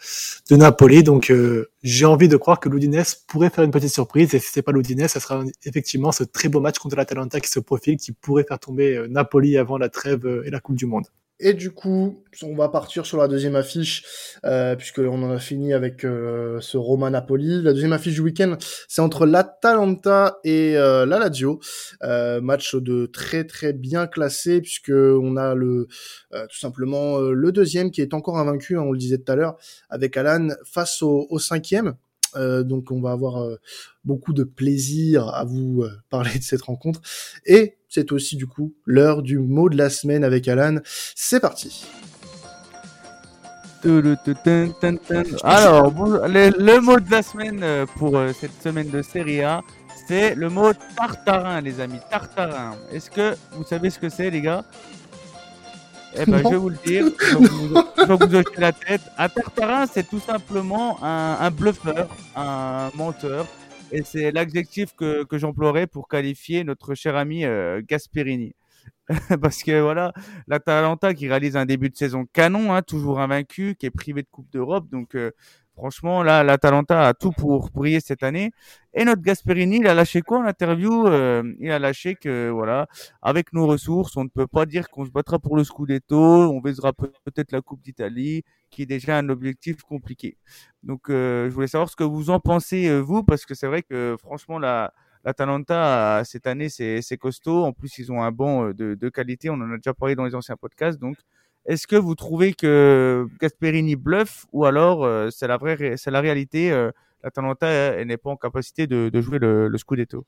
de 0.50 0.56
Napoli. 0.56 1.04
Donc, 1.04 1.30
euh, 1.30 1.70
j'ai 1.84 2.06
envie 2.06 2.30
de 2.30 2.38
croire 2.38 2.62
que 2.62 2.70
l'Udinese 2.70 3.16
pourrait 3.28 3.50
faire 3.50 3.66
une 3.66 3.72
petite 3.72 3.92
surprise. 3.92 4.34
Et 4.34 4.40
si 4.40 4.52
c'est 4.52 4.62
pas 4.62 4.72
l'Udinese, 4.72 5.12
ça 5.12 5.20
sera 5.20 5.44
effectivement 5.66 6.14
ce 6.14 6.24
très 6.24 6.48
beau 6.48 6.62
match 6.62 6.80
contre 6.80 6.96
l'Atalanta 6.96 7.42
qui 7.42 7.50
se 7.50 7.60
profile, 7.60 7.98
qui 7.98 8.14
pourrait 8.14 8.46
faire 8.46 8.60
tomber 8.60 9.06
Napoli 9.10 9.58
avant 9.58 9.78
la 9.78 9.90
trêve 9.90 10.26
et 10.46 10.50
la 10.50 10.62
Coupe 10.62 10.78
du 10.78 10.86
Monde. 10.86 11.06
Et 11.40 11.54
du 11.54 11.72
coup, 11.72 12.24
on 12.44 12.56
va 12.56 12.70
partir 12.70 13.06
sur 13.06 13.18
la 13.18 13.28
deuxième 13.28 13.58
affiche, 13.58 14.06
euh, 14.46 14.76
puisque 14.78 15.00
on 15.00 15.22
en 15.22 15.32
a 15.32 15.40
fini 15.40 15.74
avec 15.74 16.06
euh, 16.06 16.62
ce 16.62 16.78
Roma 16.78 17.10
Napoli. 17.10 17.62
La 17.62 17.74
deuxième 17.74 17.92
affiche 17.92 18.14
du 18.14 18.22
week-end, 18.22 18.56
c'est 18.88 19.02
entre 19.02 19.26
l'Atalanta 19.26 20.40
et 20.46 20.78
euh, 20.78 21.06
la 21.06 21.20
Lazio, 21.20 21.60
euh, 22.04 22.40
match 22.40 22.76
de 22.76 23.08
très 23.08 23.44
très 23.44 23.74
bien 23.74 24.08
classé, 24.08 24.62
puisque 24.62 24.94
on 24.94 25.36
a 25.36 25.56
le 25.56 25.88
euh, 26.34 26.48
tout 26.48 26.58
simplement 26.58 27.20
le 27.20 27.52
deuxième 27.52 27.92
qui 27.92 28.02
est 28.02 28.14
encore 28.14 28.38
invaincu, 28.38 28.78
hein, 28.78 28.84
on 28.84 28.94
le 28.94 28.98
disait 28.98 29.18
tout 29.18 29.32
à 29.32 29.36
l'heure, 29.36 29.58
avec 29.90 30.16
Alan 30.16 30.48
face 30.64 31.02
au 31.02 31.38
cinquième. 31.38 31.96
Euh, 32.36 32.64
donc 32.64 32.92
on 32.92 33.02
va 33.02 33.12
avoir 33.12 33.42
euh, 33.42 33.56
beaucoup 34.04 34.34
de 34.34 34.44
plaisir 34.44 35.30
à 35.30 35.46
vous 35.46 35.84
euh, 35.84 35.92
parler 36.10 36.38
de 36.38 36.44
cette 36.44 36.64
rencontre. 36.64 37.02
Et 37.46 37.78
c'est 37.90 38.12
aussi 38.12 38.36
du 38.36 38.48
coup 38.48 38.74
l'heure 38.86 39.22
du 39.22 39.40
mot 39.40 39.70
de 39.70 39.78
la 39.78 39.90
semaine 39.90 40.24
avec 40.24 40.48
Alan. 40.48 40.80
C'est 41.16 41.40
parti. 41.40 41.86
Alors, 45.44 45.94
le, 46.28 46.80
mot 46.80 47.00
de 47.00 47.12
la 47.12 47.22
semaine 47.22 47.86
pour 47.98 48.20
cette 48.34 48.60
semaine 48.64 48.90
de 48.90 49.04
Serie 49.04 49.44
A, 49.44 49.62
c'est 50.08 50.34
le 50.34 50.50
mot 50.50 50.72
tartarin, 50.98 51.62
les 51.62 51.80
amis. 51.80 52.00
Tartarin. 52.10 52.76
Est-ce 52.92 53.12
que 53.12 53.36
vous 53.52 53.64
savez 53.64 53.92
ce 53.92 54.00
que 54.00 54.10
c'est, 54.10 54.32
les 54.32 54.42
gars? 54.42 54.66
Eh 56.18 56.26
ben, 56.26 56.38
je 56.44 56.50
vais 56.50 56.56
vous 56.56 56.70
le 56.70 56.78
dire. 56.86 57.06
Je 57.20 58.06
vais 58.06 58.16
vous, 58.16 58.36
hocher 58.36 58.60
la 58.60 58.72
tête. 58.72 59.02
Un 59.18 59.30
tartarin, 59.30 59.86
c'est 59.88 60.08
tout 60.08 60.20
simplement 60.20 61.04
un, 61.04 61.52
bluffeur, 61.52 62.10
un 62.36 62.90
menteur. 62.96 63.48
Et 63.92 64.04
c'est 64.04 64.32
l'adjectif 64.32 64.96
que, 64.96 65.24
que 65.24 65.38
j'emploierais 65.38 65.88
pour 65.88 66.08
qualifier 66.08 66.64
notre 66.64 66.96
cher 66.96 67.16
ami 67.16 67.46
euh, 67.46 67.82
Gasperini. 67.88 68.56
parce 69.42 69.64
que 69.64 69.80
voilà, 69.82 70.14
l'Atalanta 70.48 71.14
qui 71.14 71.28
réalise 71.28 71.56
un 71.56 71.66
début 71.66 71.90
de 71.90 71.96
saison 71.96 72.26
canon, 72.34 72.74
hein, 72.74 72.82
toujours 72.82 73.20
invaincu, 73.20 73.76
qui 73.76 73.86
est 73.86 73.92
privé 73.92 74.24
de 74.24 74.28
Coupe 74.30 74.52
d'Europe. 74.52 74.90
Donc 74.90 75.16
euh, 75.16 75.32
franchement, 75.76 76.24
là, 76.24 76.44
l'Atalanta 76.44 77.08
a 77.08 77.14
tout 77.14 77.32
pour 77.32 77.70
briller 77.72 78.00
cette 78.00 78.24
année. 78.24 78.52
Et 78.94 79.04
notre 79.06 79.22
Gasperini, 79.22 79.78
il 79.80 79.88
a 79.88 79.94
lâché 79.94 80.22
quoi 80.22 80.40
en 80.40 80.46
interview 80.46 81.08
euh, 81.08 81.44
Il 81.60 81.70
a 81.72 81.80
lâché 81.80 82.16
que 82.16 82.50
voilà, 82.50 82.88
avec 83.22 83.54
nos 83.54 83.68
ressources, 83.68 84.16
on 84.18 84.24
ne 84.24 84.30
peut 84.30 84.48
pas 84.48 84.66
dire 84.66 84.90
qu'on 84.90 85.06
se 85.06 85.12
battra 85.12 85.40
pour 85.40 85.58
le 85.58 85.64
Scudetto, 85.64 86.18
on 86.18 86.62
visera 86.62 86.94
peut-être 86.94 87.52
la 87.52 87.62
Coupe 87.62 87.82
d'Italie, 87.82 88.44
qui 88.70 88.84
est 88.84 88.86
déjà 88.86 89.18
un 89.18 89.30
objectif 89.30 89.82
compliqué. 89.84 90.38
Donc 90.84 91.10
euh, 91.10 91.50
je 91.50 91.54
voulais 91.54 91.68
savoir 91.68 91.90
ce 91.90 91.96
que 91.96 92.04
vous 92.04 92.30
en 92.30 92.40
pensez 92.40 93.00
vous, 93.02 93.24
parce 93.24 93.46
que 93.46 93.54
c'est 93.54 93.68
vrai 93.68 93.84
que 93.84 94.16
franchement 94.20 94.60
la 94.60 94.94
L'Atalanta, 95.26 96.22
cette 96.24 96.46
année, 96.46 96.70
c'est 96.70 97.18
costaud. 97.18 97.64
En 97.66 97.74
plus, 97.74 97.98
ils 97.98 98.12
ont 98.12 98.22
un 98.22 98.32
banc 98.32 98.68
euh, 98.68 98.74
de, 98.76 99.10
qualité. 99.10 99.50
On 99.50 99.56
en 99.56 99.72
a 99.72 99.78
déjà 99.78 99.94
parlé 99.96 100.14
dans 100.14 100.24
les 100.24 100.36
anciens 100.36 100.56
podcasts. 100.56 101.00
Donc, 101.00 101.18
est-ce 101.66 101.88
que 101.88 101.96
vous 101.96 102.16
trouvez 102.16 102.54
que 102.54 103.28
Gasperini 103.40 103.96
bluffe 103.96 104.46
ou 104.52 104.66
alors 104.66 105.06
euh, 105.06 105.30
c'est 105.32 105.48
la 105.48 105.58
vraie, 105.58 105.96
c'est 105.98 106.12
la 106.12 106.22
réalité 106.22 106.72
euh, 106.72 106.92
L'Atalanta 107.24 108.06
n'est 108.06 108.18
pas 108.18 108.30
en 108.30 108.38
capacité 108.38 108.86
de, 108.86 109.22
jouer 109.22 109.40
le, 109.40 109.76
Scudetto? 109.78 110.26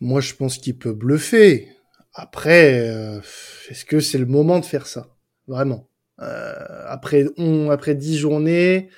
Moi, 0.00 0.20
je 0.20 0.34
pense 0.34 0.58
qu'il 0.58 0.76
peut 0.76 0.92
bluffer. 0.92 1.68
Après, 2.12 2.84
est-ce 3.70 3.86
que 3.86 3.98
c'est 3.98 4.18
le 4.18 4.26
moment 4.26 4.58
de 4.58 4.66
faire 4.66 4.86
ça? 4.86 5.16
Vraiment. 5.46 5.88
après, 6.18 7.24
on, 7.38 7.70
après 7.70 7.94
10 7.94 8.18
journées, 8.18 8.90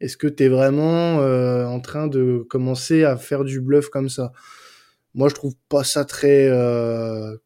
est-ce 0.00 0.16
que 0.16 0.26
tu 0.26 0.44
es 0.44 0.48
vraiment 0.48 1.20
euh, 1.20 1.64
en 1.64 1.80
train 1.80 2.06
de 2.06 2.44
commencer 2.50 3.04
à 3.04 3.16
faire 3.16 3.44
du 3.44 3.60
bluff 3.60 3.88
comme 3.88 4.08
ça? 4.08 4.32
Moi, 5.14 5.28
je 5.28 5.34
trouve 5.34 5.54
pas 5.68 5.84
ça 5.84 6.04
très 6.04 6.48
euh, 6.50 7.36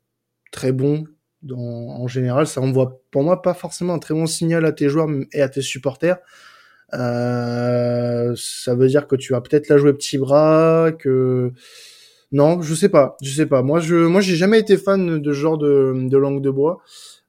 très 0.52 0.72
bon. 0.72 1.04
En 1.48 2.06
général, 2.06 2.46
ça 2.46 2.60
envoie 2.60 3.00
pour 3.10 3.22
moi 3.22 3.40
pas 3.40 3.54
forcément 3.54 3.94
un 3.94 3.98
très 3.98 4.14
bon 4.14 4.26
signal 4.26 4.64
à 4.66 4.72
tes 4.72 4.88
joueurs 4.88 5.08
et 5.32 5.40
à 5.40 5.48
tes 5.48 5.62
supporters. 5.62 6.18
Euh, 6.92 8.34
ça 8.36 8.74
veut 8.74 8.88
dire 8.88 9.06
que 9.06 9.16
tu 9.16 9.32
vas 9.32 9.40
peut-être 9.40 9.68
la 9.68 9.78
jouer 9.78 9.92
petit 9.92 10.18
bras, 10.18 10.90
que 10.92 11.52
non, 12.32 12.62
je 12.62 12.74
sais 12.74 12.88
pas, 12.88 13.16
je 13.22 13.30
sais 13.32 13.46
pas. 13.46 13.62
Moi, 13.62 13.80
je, 13.80 13.96
moi, 13.96 14.20
j'ai 14.20 14.36
jamais 14.36 14.58
été 14.58 14.76
fan 14.76 15.20
de 15.20 15.32
ce 15.32 15.38
genre 15.38 15.58
de, 15.58 15.94
de 16.08 16.16
langue 16.16 16.42
de 16.42 16.50
bois. 16.50 16.80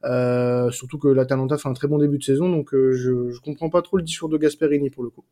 Euh, 0.03 0.72
surtout 0.72 0.98
que 0.98 1.08
l'Atalanta 1.08 1.58
fait 1.58 1.70
un 1.70 1.74
très 1.74 1.88
bon 1.88 2.00
début 2.00 2.18
de 2.18 2.24
saison, 2.24 2.50
donc 2.50 2.74
euh, 2.74 2.91
je, 2.94 3.32
je 3.32 3.39
comprends 3.39 3.70
pas 3.70 3.82
trop 3.82 3.98
le 3.98 4.03
discours 4.03 4.30
de 4.30 4.38
Gasperini 4.38 4.89
pour 4.89 5.03
le 5.03 5.10
coup. 5.10 5.24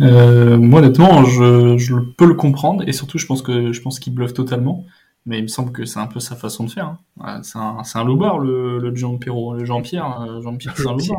Euh, 0.00 0.58
moi 0.58 0.80
honnêtement, 0.80 1.24
je, 1.24 1.78
je, 1.78 1.94
peux 1.94 2.26
le 2.26 2.34
comprendre 2.34 2.82
et 2.86 2.92
surtout 2.92 3.18
je 3.18 3.26
pense 3.26 3.42
que 3.42 3.72
je 3.72 3.80
pense 3.80 4.00
qu'il 4.00 4.14
bluffe 4.14 4.34
totalement. 4.34 4.84
Mais 5.26 5.38
il 5.38 5.42
me 5.42 5.48
semble 5.48 5.72
que 5.72 5.84
c'est 5.86 5.98
un 5.98 6.06
peu 6.06 6.20
sa 6.20 6.36
façon 6.36 6.64
de 6.64 6.70
faire. 6.70 6.98
Hein. 7.20 7.42
C'est 7.42 7.58
un, 7.58 7.82
c'est 7.82 7.98
un 7.98 8.04
loupard, 8.04 8.38
le, 8.38 8.78
le 8.78 8.94
Jean 8.94 9.16
Pierre, 9.16 9.34
le 9.54 9.64
Jean-Pierre, 9.64 10.42
Jean-Pierre, 10.42 10.76
c'est 10.76 10.86
un 10.86 10.92
loupard. 10.92 11.18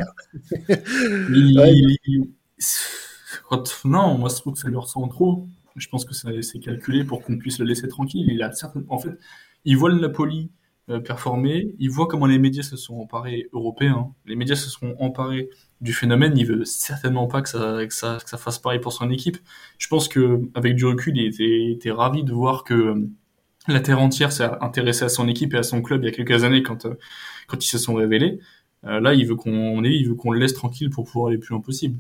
Non, 3.86 4.18
moi 4.18 4.30
je 4.30 4.36
trouve 4.36 4.54
que 4.54 4.60
ça 4.60 4.68
lui 4.70 4.78
ressemble 4.78 5.10
trop. 5.10 5.48
Je 5.76 5.88
pense 5.90 6.06
que 6.06 6.14
c'est 6.14 6.60
calculé 6.60 7.04
pour 7.04 7.22
qu'on 7.24 7.38
puisse 7.38 7.60
le 7.60 7.66
laisser 7.66 7.88
tranquille. 7.88 8.28
Il 8.32 8.42
a 8.44 8.52
en 8.88 8.98
fait, 8.98 9.18
il 9.66 9.76
voit 9.78 9.90
le 9.90 10.00
Napoli 10.00 10.52
euh, 10.90 11.00
performer. 11.00 11.76
Il 11.80 11.90
voit 11.90 12.08
comment 12.08 12.28
les 12.28 12.40
médias 12.40 12.64
se 12.64 12.78
sont 12.78 12.96
emparés 12.96 13.50
européens. 13.52 14.14
Les 14.26 14.36
médias 14.36 14.56
se 14.56 14.70
sont 14.70 14.96
emparés 15.00 15.50
du 15.82 15.94
phénomène. 15.94 16.38
Il 16.38 16.46
veut 16.46 16.64
certainement 16.64 17.28
pas 17.28 17.42
que 17.42 17.50
ça, 17.50 17.86
que 17.86 17.94
ça, 17.94 18.20
que 18.24 18.30
ça 18.30 18.38
fasse 18.38 18.60
pareil 18.60 18.80
pour 18.80 18.94
son 18.94 19.10
équipe. 19.10 19.38
Je 19.80 19.88
pense 19.88 20.08
que 20.08 20.42
avec 20.54 20.76
du 20.76 20.86
recul, 20.86 21.18
il 21.18 21.26
était, 21.26 21.72
était 21.72 21.92
ravi 21.92 22.24
de 22.24 22.32
voir 22.32 22.64
que 22.64 22.74
euh, 22.74 23.10
la 23.68 23.80
terre 23.80 24.00
entière 24.00 24.32
s'est 24.32 24.48
intéressée 24.62 25.06
à 25.06 25.10
son 25.10 25.28
équipe 25.28 25.54
et 25.54 25.58
à 25.58 25.64
son 25.64 25.82
club 25.82 26.04
il 26.04 26.06
y 26.06 26.10
a 26.10 26.12
quelques 26.12 26.44
années 26.44 26.64
quand, 26.64 26.86
euh, 26.86 26.96
quand 27.48 27.64
ils 27.64 27.70
se 27.70 27.78
sont 27.78 27.96
révélés. 27.96 28.40
là, 28.84 29.14
il 29.14 29.26
veut 29.26 29.36
qu'on 29.36 29.84
il 29.84 30.08
veut 30.08 30.16
qu'on 30.16 30.32
le 30.32 30.40
laisse 30.40 30.54
tranquille 30.54 30.90
pour 30.90 31.06
pouvoir 31.06 31.28
aller 31.28 31.38
le 31.38 31.42
plus 31.42 31.54
loin 31.54 31.62
possible. 31.62 31.98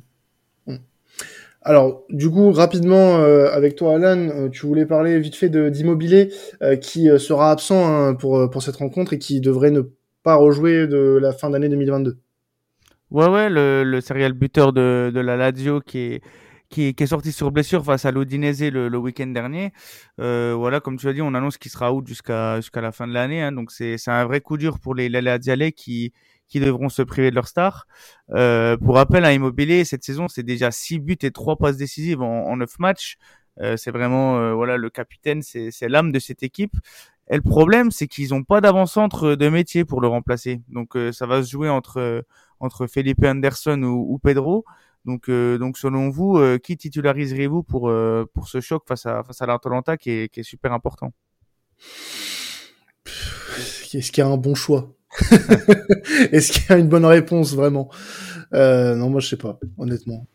Alors, 1.65 2.03
du 2.11 2.29
coup, 2.29 2.51
rapidement, 2.51 3.17
euh, 3.17 3.49
avec 3.51 3.75
toi, 3.75 3.95
Alan, 3.95 4.29
euh, 4.29 4.49
tu 4.49 4.67
voulais 4.67 4.85
parler 4.85 5.19
vite 5.19 5.35
fait 5.35 5.49
d'Immobilier, 5.49 6.31
euh, 6.61 6.75
qui 6.75 7.09
sera 7.17 7.49
absent 7.49 7.87
hein, 7.87 8.13
pour, 8.13 8.51
pour 8.51 8.61
cette 8.61 8.75
rencontre 8.75 9.13
et 9.13 9.19
qui 9.19 9.41
devrait 9.41 9.71
ne 9.71 9.81
pas 10.21 10.35
rejouer 10.35 10.85
de 10.85 11.17
la 11.19 11.33
fin 11.33 11.49
d'année 11.49 11.67
2022. 11.67 12.17
Ouais, 13.09 13.27
ouais, 13.27 13.49
le, 13.49 13.83
le 13.83 13.99
serial 13.99 14.33
buteur 14.33 14.73
de, 14.73 15.11
de 15.13 15.19
la 15.19 15.37
Lazio 15.37 15.81
qui 15.81 15.97
est, 15.97 16.21
qui 16.69 16.87
est, 16.87 16.93
qui 16.93 17.03
est 17.03 17.07
sorti 17.07 17.31
sur 17.31 17.51
blessure 17.51 17.83
face 17.83 18.05
à 18.05 18.11
l'Odinese 18.11 18.61
le, 18.61 18.89
le 18.89 18.97
week-end 18.97 19.27
dernier. 19.27 19.71
voilà, 20.17 20.79
comme 20.79 20.97
tu 20.97 21.07
as 21.07 21.13
dit, 21.13 21.21
on 21.21 21.33
annonce 21.33 21.57
qu'il 21.57 21.71
sera 21.71 21.93
out 21.93 22.07
jusqu'à 22.07 22.57
jusqu'à 22.57 22.81
la 22.81 22.91
fin 22.91 23.07
de 23.07 23.13
l'année. 23.13 23.41
Hein, 23.41 23.51
donc, 23.51 23.71
c'est 23.71 23.97
un 24.07 24.25
vrai 24.25 24.41
coup 24.41 24.57
dur 24.57 24.79
pour 24.79 24.95
les, 24.95 25.09
Lazialais 25.09 25.71
qui 25.71 26.13
qui 26.47 26.59
devront 26.59 26.89
se 26.89 27.01
priver 27.01 27.31
de 27.31 27.35
leur 27.35 27.47
star. 27.47 27.87
Euh, 28.31 28.77
pour 28.77 28.95
rappel, 28.95 29.25
à 29.25 29.33
Immobilier, 29.33 29.83
cette 29.83 30.03
saison, 30.03 30.27
c'est 30.27 30.43
déjà 30.43 30.69
6 30.69 30.99
buts 30.99 31.17
et 31.23 31.31
3 31.31 31.55
passes 31.55 31.77
décisives 31.77 32.21
en, 32.21 32.45
en 32.45 32.57
9 32.57 32.77
matchs. 32.79 33.17
Euh, 33.61 33.77
c'est 33.77 33.91
vraiment 33.91 34.37
euh, 34.37 34.53
voilà 34.53 34.77
le 34.77 34.89
capitaine, 34.89 35.41
c'est 35.41 35.71
l'âme 35.87 36.11
de 36.11 36.19
cette 36.19 36.43
équipe. 36.43 36.75
Et 37.29 37.37
le 37.37 37.41
problème, 37.41 37.89
c'est 37.91 38.07
qu'ils 38.07 38.29
n'ont 38.29 38.43
pas 38.43 38.61
d'avant-centre 38.61 39.35
de 39.35 39.49
métier 39.49 39.85
pour 39.85 40.01
le 40.01 40.07
remplacer. 40.07 40.61
Donc 40.69 40.95
euh, 40.95 41.11
ça 41.11 41.25
va 41.25 41.41
se 41.43 41.49
jouer 41.49 41.69
entre 41.69 42.25
entre 42.59 42.87
Felipe 42.87 43.23
Anderson 43.23 43.81
ou, 43.83 44.13
ou 44.13 44.19
Pedro. 44.19 44.65
Donc 45.05 45.29
donc 45.29 45.77
selon 45.77 46.09
vous, 46.09 46.39
qui 46.63 46.77
titulariserez-vous 46.77 47.63
pour 47.63 47.91
pour 48.33 48.47
ce 48.47 48.59
choc 48.61 48.83
face 48.87 49.05
à 49.05 49.23
face 49.23 49.41
à 49.41 49.45
l'Atalanta 49.45 49.97
qui 49.97 50.09
est 50.11 50.29
qui 50.29 50.39
est 50.41 50.43
super 50.43 50.73
important? 50.73 51.11
Est-ce 53.93 54.11
qu'il 54.11 54.21
y 54.23 54.27
a 54.27 54.27
un 54.27 54.37
bon 54.37 54.55
choix? 54.55 54.93
Est-ce 56.31 56.51
qu'il 56.51 56.63
y 56.69 56.73
a 56.73 56.77
une 56.77 56.89
bonne 56.89 57.05
réponse 57.05 57.53
vraiment? 57.55 57.89
Euh, 58.53 58.95
Non, 58.95 59.09
moi 59.09 59.21
je 59.21 59.27
sais 59.29 59.37
pas, 59.37 59.59
honnêtement. 59.77 60.27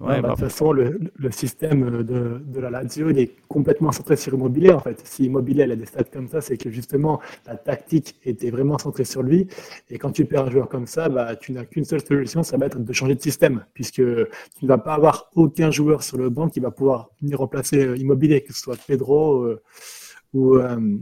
Ouais, 0.00 0.20
bah, 0.20 0.28
de 0.28 0.34
toute 0.34 0.40
façon, 0.40 0.72
le, 0.72 1.00
le 1.16 1.30
système 1.30 2.02
de, 2.02 2.42
de, 2.44 2.60
la 2.60 2.68
Lazio, 2.68 3.08
il 3.08 3.18
est 3.18 3.32
complètement 3.48 3.92
centré 3.92 4.16
sur 4.16 4.34
Immobilier, 4.34 4.72
en 4.72 4.80
fait. 4.80 5.00
Si 5.06 5.24
Immobilier 5.24 5.62
a 5.62 5.74
des 5.74 5.86
stats 5.86 6.04
comme 6.04 6.28
ça, 6.28 6.42
c'est 6.42 6.58
que 6.58 6.70
justement, 6.70 7.18
la 7.46 7.56
tactique 7.56 8.16
était 8.22 8.50
vraiment 8.50 8.76
centrée 8.76 9.06
sur 9.06 9.22
lui. 9.22 9.46
Et 9.88 9.98
quand 9.98 10.10
tu 10.10 10.26
perds 10.26 10.46
un 10.46 10.50
joueur 10.50 10.68
comme 10.68 10.86
ça, 10.86 11.08
bah, 11.08 11.34
tu 11.34 11.52
n'as 11.52 11.64
qu'une 11.64 11.86
seule 11.86 12.04
solution, 12.04 12.42
ça 12.42 12.58
va 12.58 12.66
être 12.66 12.78
de 12.78 12.92
changer 12.92 13.14
de 13.14 13.22
système, 13.22 13.64
puisque 13.72 13.94
tu 13.94 14.64
ne 14.64 14.68
vas 14.68 14.78
pas 14.78 14.94
avoir 14.94 15.30
aucun 15.34 15.70
joueur 15.70 16.02
sur 16.02 16.18
le 16.18 16.28
banc 16.28 16.50
qui 16.50 16.60
va 16.60 16.70
pouvoir 16.70 17.08
venir 17.22 17.38
remplacer 17.38 17.82
euh, 17.82 17.96
Immobilier, 17.96 18.42
que 18.42 18.52
ce 18.52 18.60
soit 18.60 18.76
Pedro 18.86 19.44
euh, 19.44 19.62
ou, 20.34 20.56
euh, 20.56 20.98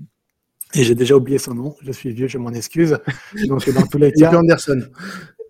et 0.76 0.82
j'ai 0.82 0.94
déjà 0.94 1.16
oublié 1.16 1.38
son 1.38 1.54
nom. 1.54 1.76
Je 1.82 1.92
suis 1.92 2.10
vieux, 2.10 2.26
je 2.26 2.38
m'en 2.38 2.50
excuse. 2.50 2.98
Donc, 3.48 3.68
dans 3.70 3.86
tous 3.86 3.98
les 3.98 4.12
cas. 4.12 4.36
Anderson. 4.36 4.82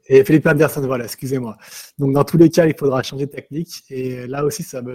Et 0.06 0.24
Philippe 0.24 0.46
Anderson, 0.46 0.82
voilà, 0.82 1.04
excusez-moi. 1.04 1.56
Donc, 1.98 2.12
dans 2.12 2.24
tous 2.24 2.36
les 2.36 2.50
cas, 2.50 2.66
il 2.66 2.76
faudra 2.76 3.02
changer 3.02 3.26
de 3.26 3.30
technique. 3.30 3.84
Et 3.90 4.26
là 4.26 4.44
aussi, 4.44 4.62
ça 4.62 4.82
va, 4.82 4.92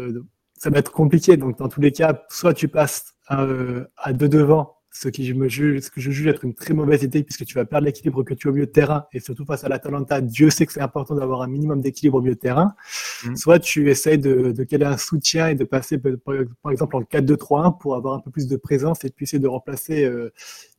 ça 0.57 0.69
va 0.69 0.79
être 0.79 0.91
compliqué. 0.91 1.37
Donc, 1.37 1.57
dans 1.57 1.67
tous 1.67 1.81
les 1.81 1.91
cas, 1.91 2.25
soit 2.29 2.53
tu 2.53 2.67
passes 2.67 3.13
à, 3.27 3.43
euh, 3.43 3.85
à 3.97 4.13
deux 4.13 4.29
devant 4.29 4.78
ce, 4.99 5.09
qui 5.09 5.25
je 5.25 5.33
me 5.33 5.47
juge, 5.47 5.81
ce 5.81 5.91
que 5.91 6.01
je 6.01 6.11
juge 6.11 6.27
être 6.27 6.43
une 6.43 6.53
très 6.53 6.73
mauvaise 6.73 7.03
idée 7.03 7.23
puisque 7.23 7.45
tu 7.45 7.55
vas 7.55 7.65
perdre 7.65 7.85
l'équilibre 7.85 8.23
que 8.23 8.33
tu 8.33 8.47
as 8.47 8.51
au 8.51 8.53
milieu 8.53 8.65
de 8.65 8.71
terrain 8.71 9.05
et 9.13 9.19
surtout 9.19 9.45
face 9.45 9.63
à 9.63 9.69
l'Atalanta, 9.69 10.21
Dieu 10.21 10.49
sait 10.49 10.65
que 10.65 10.73
c'est 10.73 10.81
important 10.81 11.15
d'avoir 11.15 11.41
un 11.41 11.47
minimum 11.47 11.81
d'équilibre 11.81 12.17
au 12.17 12.21
milieu 12.21 12.35
de 12.35 12.39
terrain. 12.39 12.73
Mm. 13.25 13.35
Soit 13.35 13.59
tu 13.59 13.89
essayes 13.89 14.17
de, 14.17 14.51
de 14.51 14.63
caler 14.63 14.85
un 14.85 14.97
soutien 14.97 15.47
et 15.47 15.55
de 15.55 15.63
passer 15.63 15.97
par, 15.97 16.71
exemple 16.71 16.95
en 16.97 17.01
4-2-3-1 17.01 17.77
pour 17.77 17.95
avoir 17.95 18.15
un 18.15 18.19
peu 18.19 18.31
plus 18.31 18.47
de 18.47 18.57
présence 18.57 19.05
et 19.05 19.09
puis 19.09 19.23
essayer 19.23 19.39
de 19.39 19.47
remplacer 19.47 20.03
euh, 20.03 20.31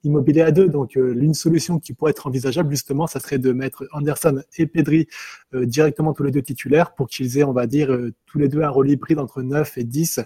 Immobilier 0.02 0.40
à 0.40 0.50
deux. 0.50 0.68
Donc 0.68 0.96
euh, 0.96 1.12
l'une 1.12 1.34
solution 1.34 1.78
qui 1.78 1.92
pourrait 1.92 2.12
être 2.12 2.26
envisageable 2.26 2.70
justement, 2.70 3.06
ça 3.06 3.20
serait 3.20 3.38
de 3.38 3.52
mettre 3.52 3.86
Anderson 3.92 4.42
et 4.56 4.66
Pedri 4.66 5.06
euh, 5.54 5.66
directement 5.66 6.14
tous 6.14 6.22
les 6.22 6.30
deux 6.30 6.40
titulaires 6.40 6.94
pour 6.94 7.08
qu'ils 7.08 7.36
aient, 7.38 7.44
on 7.44 7.52
va 7.52 7.66
dire, 7.66 7.92
euh, 7.92 8.14
tous 8.24 8.38
les 8.38 8.48
deux 8.48 8.62
un 8.62 8.70
rôle 8.70 8.90
hybride 8.90 9.18
entre 9.18 9.42
9 9.42 9.76
et 9.76 9.84
10 9.84 10.20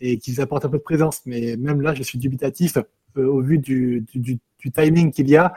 et 0.00 0.18
qu'ils 0.18 0.40
apportent 0.40 0.64
un 0.64 0.68
peu 0.68 0.78
de 0.78 0.82
présence. 0.82 1.22
Mais 1.26 1.56
même 1.56 1.80
là, 1.80 1.92
je 1.94 2.04
suis 2.04 2.18
dubitatif 2.18 2.78
au 3.18 3.40
vu 3.40 3.58
du, 3.58 4.04
du, 4.14 4.38
du 4.58 4.70
timing 4.70 5.12
qu'il 5.12 5.28
y 5.28 5.36
a. 5.36 5.54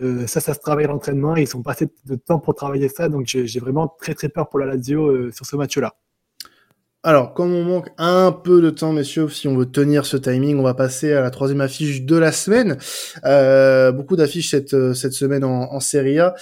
Euh, 0.00 0.26
ça, 0.26 0.40
ça 0.40 0.54
se 0.54 0.60
travaille 0.60 0.84
à 0.84 0.88
l'entraînement 0.88 1.36
et 1.36 1.42
ils 1.42 1.48
sont 1.48 1.62
pas 1.62 1.72
assez 1.72 1.88
de 2.06 2.14
temps 2.16 2.38
pour 2.38 2.54
travailler 2.54 2.88
ça. 2.88 3.08
Donc 3.08 3.26
j'ai 3.26 3.60
vraiment 3.60 3.88
très 4.00 4.14
très 4.14 4.28
peur 4.28 4.48
pour 4.48 4.58
la 4.58 4.66
Lazio 4.66 5.06
euh, 5.06 5.30
sur 5.32 5.46
ce 5.46 5.56
match-là. 5.56 5.94
Alors, 7.04 7.34
comme 7.34 7.52
on 7.52 7.64
manque 7.64 7.88
un 7.98 8.30
peu 8.30 8.62
de 8.62 8.70
temps, 8.70 8.92
messieurs, 8.92 9.28
si 9.28 9.48
on 9.48 9.56
veut 9.56 9.66
tenir 9.66 10.06
ce 10.06 10.16
timing, 10.16 10.56
on 10.60 10.62
va 10.62 10.74
passer 10.74 11.12
à 11.12 11.20
la 11.20 11.30
troisième 11.30 11.60
affiche 11.60 12.02
de 12.02 12.16
la 12.16 12.30
semaine. 12.30 12.78
Euh, 13.24 13.90
beaucoup 13.90 14.14
d'affiches 14.14 14.50
cette, 14.50 14.72
euh, 14.72 14.94
cette 14.94 15.12
semaine 15.12 15.42
en, 15.42 15.72
en 15.72 15.80
Serie 15.80 16.20
A, 16.20 16.36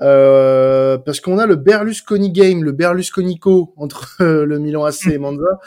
euh, 0.00 0.96
parce 0.96 1.20
qu'on 1.20 1.38
a 1.38 1.44
le 1.44 1.56
Berlusconi 1.56 2.32
Game, 2.32 2.64
le 2.64 2.72
Berlusconico 2.72 3.74
entre 3.76 4.16
le 4.20 4.58
Milan 4.58 4.86
AC 4.86 5.08
et 5.08 5.18
Monza, 5.18 5.60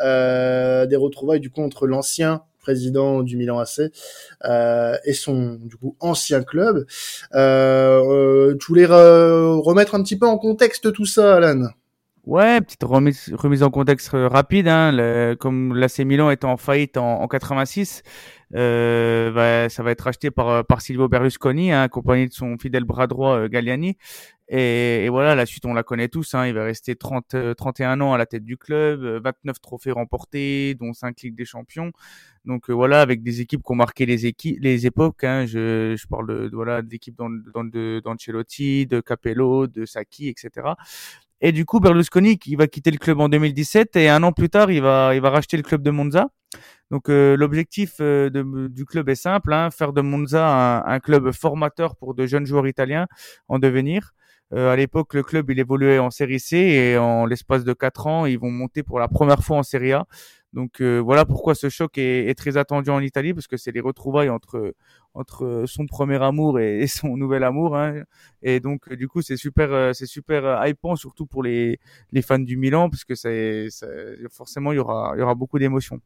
euh, 0.00 0.84
des 0.84 0.96
retrouvailles 0.96 1.40
du 1.40 1.48
coup 1.48 1.62
entre 1.62 1.86
l'ancien 1.86 2.42
président 2.64 3.22
du 3.22 3.36
Milan 3.36 3.58
AC 3.58 3.92
euh, 4.44 4.96
et 5.04 5.12
son 5.12 5.58
du 5.62 5.76
coup 5.76 5.96
ancien 6.00 6.42
club. 6.42 6.86
Euh, 7.34 8.56
tu 8.58 8.66
voulais 8.66 8.86
remettre 8.86 9.94
un 9.94 10.02
petit 10.02 10.18
peu 10.18 10.26
en 10.26 10.38
contexte 10.38 10.92
tout 10.92 11.06
ça, 11.06 11.36
Alan? 11.36 11.68
Ouais, 12.26 12.58
petite 12.62 12.82
remise, 12.84 13.34
remise 13.34 13.62
en 13.62 13.70
contexte 13.70 14.14
euh, 14.14 14.28
rapide. 14.28 14.66
Hein, 14.66 14.92
le, 14.92 15.34
comme 15.38 15.74
l'AC 15.74 15.98
Milan 16.00 16.30
est 16.30 16.44
en 16.44 16.56
faillite 16.56 16.96
en, 16.96 17.20
en 17.20 17.28
86, 17.28 18.02
euh, 18.54 19.30
bah, 19.30 19.68
ça 19.68 19.82
va 19.82 19.90
être 19.90 20.06
acheté 20.06 20.30
par, 20.30 20.64
par 20.64 20.80
Silvio 20.80 21.06
Berlusconi, 21.06 21.70
hein, 21.70 21.82
accompagné 21.82 22.26
de 22.26 22.32
son 22.32 22.56
fidèle 22.56 22.84
bras 22.84 23.06
droit 23.08 23.36
euh, 23.36 23.48
Galliani. 23.48 23.98
Et, 24.48 25.04
et, 25.04 25.08
voilà, 25.10 25.34
la 25.34 25.44
suite, 25.44 25.66
on 25.66 25.74
la 25.74 25.82
connaît 25.82 26.08
tous. 26.08 26.34
Hein, 26.34 26.46
il 26.46 26.54
va 26.54 26.64
rester 26.64 26.96
30, 26.96 27.36
31 27.56 28.00
ans 28.00 28.14
à 28.14 28.18
la 28.18 28.24
tête 28.26 28.44
du 28.44 28.56
club, 28.56 29.02
29 29.22 29.60
trophées 29.60 29.90
remportés, 29.92 30.74
dont 30.74 30.94
5 30.94 31.20
Ligues 31.22 31.36
des 31.36 31.44
Champions. 31.44 31.92
Donc 32.44 32.68
voilà, 32.68 33.00
avec 33.00 33.22
des 33.22 33.40
équipes 33.40 33.62
qui 33.62 33.72
ont 33.72 33.74
marqué 33.74 34.04
les 34.04 34.34
les 34.60 34.86
époques. 34.86 35.24
Hein, 35.24 35.46
je, 35.46 35.96
je 35.96 36.06
parle 36.06 36.26
de, 36.26 36.50
voilà 36.52 36.82
d'équipes 36.82 37.16
d'Ancelotti, 37.16 38.86
de, 38.86 38.96
de 38.96 39.00
Capello, 39.00 39.66
de 39.66 39.86
Sacchi, 39.86 40.28
etc. 40.28 40.74
Et 41.40 41.52
du 41.52 41.64
coup, 41.64 41.80
Berlusconi, 41.80 42.38
qui 42.38 42.56
va 42.56 42.66
quitter 42.66 42.90
le 42.90 42.98
club 42.98 43.20
en 43.20 43.28
2017 43.28 43.96
et 43.96 44.08
un 44.08 44.22
an 44.22 44.32
plus 44.32 44.48
tard, 44.48 44.70
il 44.70 44.82
va, 44.82 45.14
il 45.14 45.20
va 45.20 45.30
racheter 45.30 45.56
le 45.56 45.62
club 45.62 45.82
de 45.82 45.90
Monza. 45.90 46.28
Donc 46.90 47.08
euh, 47.08 47.36
l'objectif 47.36 47.96
euh, 48.00 48.30
du 48.68 48.84
club 48.84 49.08
est 49.08 49.14
simple, 49.14 49.52
hein, 49.52 49.70
faire 49.70 49.92
de 49.92 50.00
Monza 50.00 50.46
un, 50.46 50.84
un, 50.86 51.00
club 51.00 51.32
formateur 51.32 51.96
pour 51.96 52.14
de 52.14 52.26
jeunes 52.26 52.46
joueurs 52.46 52.68
italiens 52.68 53.06
en 53.48 53.58
devenir. 53.58 54.12
Euh, 54.52 54.70
à 54.70 54.76
l'époque, 54.76 55.14
le 55.14 55.22
club 55.22 55.50
il 55.50 55.58
évoluait 55.58 55.98
en 55.98 56.10
Série 56.10 56.38
C 56.38 56.56
et 56.56 56.98
en 56.98 57.26
l'espace 57.26 57.64
de 57.64 57.72
quatre 57.72 58.06
ans, 58.06 58.26
ils 58.26 58.38
vont 58.38 58.50
monter 58.50 58.82
pour 58.82 59.00
la 59.00 59.08
première 59.08 59.42
fois 59.42 59.56
en 59.56 59.62
Série 59.62 59.92
A. 59.92 60.06
Donc 60.54 60.80
euh, 60.80 61.00
voilà 61.00 61.24
pourquoi 61.24 61.56
ce 61.56 61.68
choc 61.68 61.98
est, 61.98 62.32
très 62.38 62.56
attendu 62.56 62.88
en 62.88 63.00
Italie 63.00 63.34
parce 63.34 63.48
que 63.48 63.56
c'est 63.56 63.72
les 63.72 63.80
retrouvailles 63.80 64.30
entre 64.30 64.72
entre 65.12 65.64
son 65.66 65.84
premier 65.86 66.22
amour 66.22 66.60
et, 66.60 66.86
son 66.86 67.16
nouvel 67.16 67.42
amour. 67.42 67.76
Hein. 67.76 68.04
Et 68.40 68.60
donc 68.60 68.92
du 68.92 69.08
coup 69.08 69.20
c'est 69.20 69.36
super 69.36 69.72
euh, 69.72 69.92
c'est 69.92 70.06
super 70.06 70.44
euh, 70.44 70.68
hypant 70.68 70.94
surtout 70.94 71.26
pour 71.26 71.42
les 71.42 71.80
les 72.12 72.22
fans 72.22 72.38
du 72.38 72.56
Milan 72.56 72.88
parce 72.88 73.04
que 73.04 73.16
c'est 73.16 73.66
forcément 74.30 74.70
il 74.70 74.76
y 74.76 74.78
aura 74.78 75.12
il 75.16 75.18
y 75.18 75.22
aura 75.22 75.34
beaucoup 75.34 75.58
d'émotions. 75.58 76.00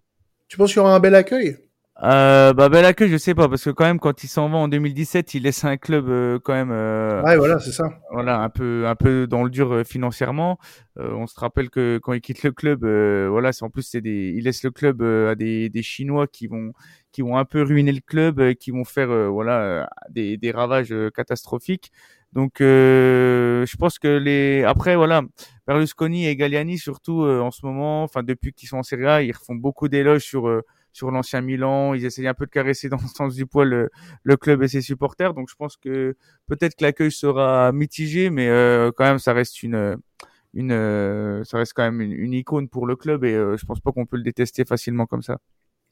Tu 0.48 0.56
penses 0.56 0.70
qu'il 0.72 0.78
y 0.78 0.80
aura 0.80 0.94
un 0.94 1.00
bel 1.00 1.14
accueil? 1.14 1.58
Euh, 2.04 2.52
bah 2.52 2.68
bel 2.68 2.84
accueil, 2.84 3.08
je 3.08 3.16
sais 3.16 3.34
pas 3.34 3.48
parce 3.48 3.64
que 3.64 3.70
quand 3.70 3.84
même 3.84 3.98
quand 3.98 4.22
il 4.22 4.28
s'en 4.28 4.48
va 4.48 4.56
en 4.58 4.68
2017, 4.68 5.34
il 5.34 5.42
laisse 5.42 5.64
un 5.64 5.76
club 5.76 6.08
euh, 6.08 6.38
quand 6.38 6.52
même. 6.52 6.70
Euh, 6.70 7.20
ouais, 7.24 7.36
voilà, 7.36 7.58
c'est 7.58 7.72
ça. 7.72 7.98
Voilà, 8.12 8.40
un 8.40 8.48
peu 8.50 8.86
un 8.86 8.94
peu 8.94 9.26
dans 9.26 9.42
le 9.42 9.50
dur 9.50 9.72
euh, 9.72 9.82
financièrement. 9.82 10.58
Euh, 11.00 11.10
on 11.14 11.26
se 11.26 11.38
rappelle 11.40 11.70
que 11.70 11.98
quand 12.00 12.12
il 12.12 12.20
quitte 12.20 12.44
le 12.44 12.52
club, 12.52 12.84
voilà, 12.84 13.52
c'est 13.52 13.64
en 13.64 13.70
plus 13.70 13.82
c'est 13.82 14.00
des, 14.00 14.32
il 14.36 14.44
laisse 14.44 14.62
le 14.62 14.70
club 14.70 15.02
à 15.02 15.34
des, 15.34 15.70
des 15.70 15.82
Chinois 15.82 16.28
qui 16.28 16.46
vont 16.46 16.72
qui 17.10 17.22
vont 17.22 17.36
un 17.36 17.44
peu 17.44 17.62
ruiner 17.62 17.90
le 17.90 18.00
club, 18.00 18.54
qui 18.54 18.70
vont 18.70 18.84
faire 18.84 19.08
voilà 19.32 19.90
des, 20.08 20.36
des 20.36 20.52
ravages 20.52 20.94
catastrophiques. 21.16 21.90
Donc 22.32 22.58
je 22.60 23.76
pense 23.76 23.98
que 23.98 24.06
les 24.06 24.62
après 24.62 24.94
voilà 24.94 25.22
Berlusconi 25.66 26.28
et 26.28 26.36
Galliani 26.36 26.78
surtout 26.78 27.22
en 27.24 27.50
ce 27.50 27.66
moment, 27.66 28.04
enfin 28.04 28.22
depuis 28.22 28.52
qu'ils 28.52 28.68
sont 28.68 28.76
en 28.76 28.82
Serie 28.84 29.06
A, 29.06 29.22
ils 29.22 29.32
refont 29.32 29.56
beaucoup 29.56 29.88
d'éloges 29.88 30.22
sur 30.22 30.62
sur 30.92 31.10
l'ancien 31.10 31.40
Milan. 31.40 31.94
Ils 31.94 32.04
essayent 32.04 32.28
un 32.28 32.34
peu 32.34 32.46
de 32.46 32.50
caresser 32.50 32.88
dans 32.88 32.98
le 32.98 33.08
sens 33.08 33.34
du 33.34 33.46
poil 33.46 33.68
le, 33.68 33.90
le 34.22 34.36
club 34.36 34.62
et 34.62 34.68
ses 34.68 34.82
supporters. 34.82 35.34
Donc 35.34 35.48
je 35.50 35.54
pense 35.56 35.76
que 35.76 36.16
peut-être 36.46 36.76
que 36.76 36.84
l'accueil 36.84 37.12
sera 37.12 37.72
mitigé, 37.72 38.30
mais 38.30 38.48
euh, 38.48 38.90
quand 38.94 39.04
même 39.04 39.18
ça 39.18 39.32
reste 39.32 39.62
une 39.62 39.96
une 40.54 40.72
euh, 40.72 41.44
ça 41.44 41.58
reste 41.58 41.74
quand 41.74 41.84
même 41.84 42.00
une, 42.00 42.12
une, 42.12 42.32
icône 42.32 42.68
pour 42.68 42.86
le 42.86 42.96
club 42.96 43.24
et 43.24 43.34
euh, 43.34 43.56
je 43.58 43.66
pense 43.66 43.80
pas 43.80 43.92
qu'on 43.92 44.06
peut 44.06 44.16
le 44.16 44.22
détester 44.22 44.64
facilement 44.64 45.06
comme 45.06 45.22
ça. 45.22 45.38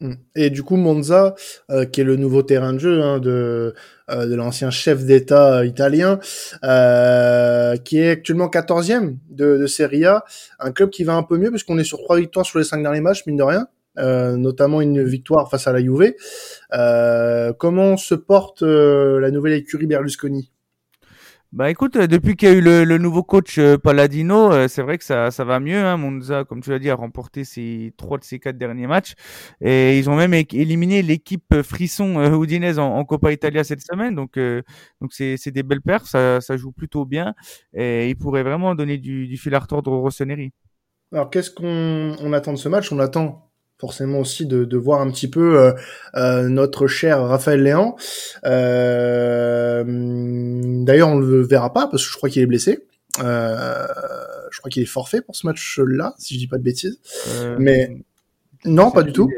Mmh. 0.00 0.12
Et 0.34 0.50
du 0.50 0.62
coup, 0.62 0.76
Monza, 0.76 1.34
euh, 1.70 1.86
qui 1.86 2.02
est 2.02 2.04
le 2.04 2.16
nouveau 2.16 2.42
terrain 2.42 2.74
de 2.74 2.78
jeu 2.78 3.02
hein, 3.02 3.18
de, 3.18 3.74
euh, 4.10 4.26
de 4.26 4.34
l'ancien 4.34 4.70
chef 4.70 5.04
d'État 5.04 5.64
italien, 5.64 6.18
euh, 6.64 7.76
qui 7.78 7.98
est 7.98 8.10
actuellement 8.10 8.48
14e 8.48 9.16
de, 9.30 9.56
de 9.56 9.66
Serie 9.66 10.04
A, 10.04 10.24
un 10.58 10.70
club 10.72 10.90
qui 10.90 11.04
va 11.04 11.14
un 11.14 11.22
peu 11.22 11.38
mieux 11.38 11.50
puisqu'on 11.50 11.78
est 11.78 11.84
sur 11.84 11.98
trois 11.98 12.18
victoires 12.18 12.44
sur 12.44 12.58
les 12.58 12.64
cinq 12.66 12.82
derniers 12.82 13.00
matchs, 13.00 13.24
mine 13.26 13.38
de 13.38 13.42
rien. 13.42 13.68
Euh, 13.98 14.36
notamment 14.36 14.80
une 14.80 15.02
victoire 15.02 15.50
face 15.50 15.66
à 15.66 15.72
la 15.72 15.80
Juve. 15.80 16.14
Euh, 16.74 17.52
comment 17.54 17.96
se 17.96 18.14
porte 18.14 18.62
euh, 18.62 19.20
la 19.20 19.30
nouvelle 19.30 19.54
écurie 19.54 19.86
Berlusconi? 19.86 20.52
Bah 21.52 21.70
écoute, 21.70 21.96
depuis 21.96 22.36
qu'il 22.36 22.48
y 22.48 22.52
a 22.52 22.54
eu 22.54 22.60
le, 22.60 22.84
le 22.84 22.98
nouveau 22.98 23.22
coach 23.22 23.58
Palladino, 23.82 24.68
c'est 24.68 24.82
vrai 24.82 24.98
que 24.98 25.04
ça, 25.04 25.30
ça 25.30 25.44
va 25.44 25.58
mieux. 25.60 25.78
Hein. 25.78 25.96
Monza, 25.96 26.44
comme 26.44 26.60
tu 26.60 26.68
l'as 26.68 26.78
dit, 26.78 26.90
a 26.90 26.94
remporté 26.94 27.44
ses 27.44 27.94
trois 27.96 28.18
de 28.18 28.24
ses 28.24 28.38
quatre 28.40 28.58
derniers 28.58 28.88
matchs 28.88 29.14
et 29.62 29.96
ils 29.96 30.10
ont 30.10 30.16
même 30.16 30.34
éliminé 30.34 31.00
l'équipe 31.00 31.62
Frisson 31.62 32.18
euh, 32.18 32.42
Udinese 32.42 32.78
en, 32.78 32.96
en, 32.96 33.04
Coppa 33.04 33.32
Italia 33.32 33.64
cette 33.64 33.80
semaine. 33.80 34.14
Donc 34.14 34.38
donc 35.00 35.12
c'est 35.12 35.50
des 35.50 35.62
belles 35.62 35.80
perfs, 35.80 36.06
ça, 36.06 36.42
ça 36.42 36.56
joue 36.58 36.72
plutôt 36.72 37.06
bien 37.06 37.34
et 37.72 38.10
ils 38.10 38.16
pourraient 38.16 38.42
vraiment 38.42 38.74
donner 38.74 38.98
du, 38.98 39.26
du 39.26 39.38
fil 39.38 39.54
à 39.54 39.60
retordre 39.60 39.92
au 39.92 40.00
Rossoneri. 40.02 40.52
Alors 41.12 41.30
qu'est-ce 41.30 41.52
qu'on 41.52 42.16
on 42.20 42.32
attend 42.32 42.52
de 42.52 42.58
ce 42.58 42.68
match? 42.68 42.92
On 42.92 42.98
attend 42.98 43.45
forcément 43.78 44.20
aussi 44.20 44.46
de, 44.46 44.64
de 44.64 44.76
voir 44.76 45.00
un 45.00 45.10
petit 45.10 45.28
peu 45.28 45.58
euh, 45.60 45.72
euh, 46.14 46.48
notre 46.48 46.86
cher 46.86 47.22
Raphaël 47.22 47.62
Léan. 47.62 47.96
Euh, 48.44 49.84
D'ailleurs, 50.84 51.08
on 51.08 51.18
le 51.18 51.42
verra 51.42 51.72
pas 51.72 51.86
parce 51.86 52.04
que 52.04 52.10
je 52.12 52.16
crois 52.16 52.28
qu'il 52.28 52.42
est 52.42 52.46
blessé. 52.46 52.86
Euh, 53.22 53.86
je 54.50 54.58
crois 54.58 54.70
qu'il 54.70 54.82
est 54.82 54.86
forfait 54.86 55.20
pour 55.20 55.36
ce 55.36 55.46
match-là, 55.46 56.14
si 56.18 56.34
je 56.34 56.38
dis 56.38 56.46
pas 56.46 56.58
de 56.58 56.62
bêtises. 56.62 57.00
Euh, 57.40 57.56
Mais 57.58 57.96
non, 58.64 58.90
pas 58.90 59.02
du 59.02 59.12
tout. 59.12 59.28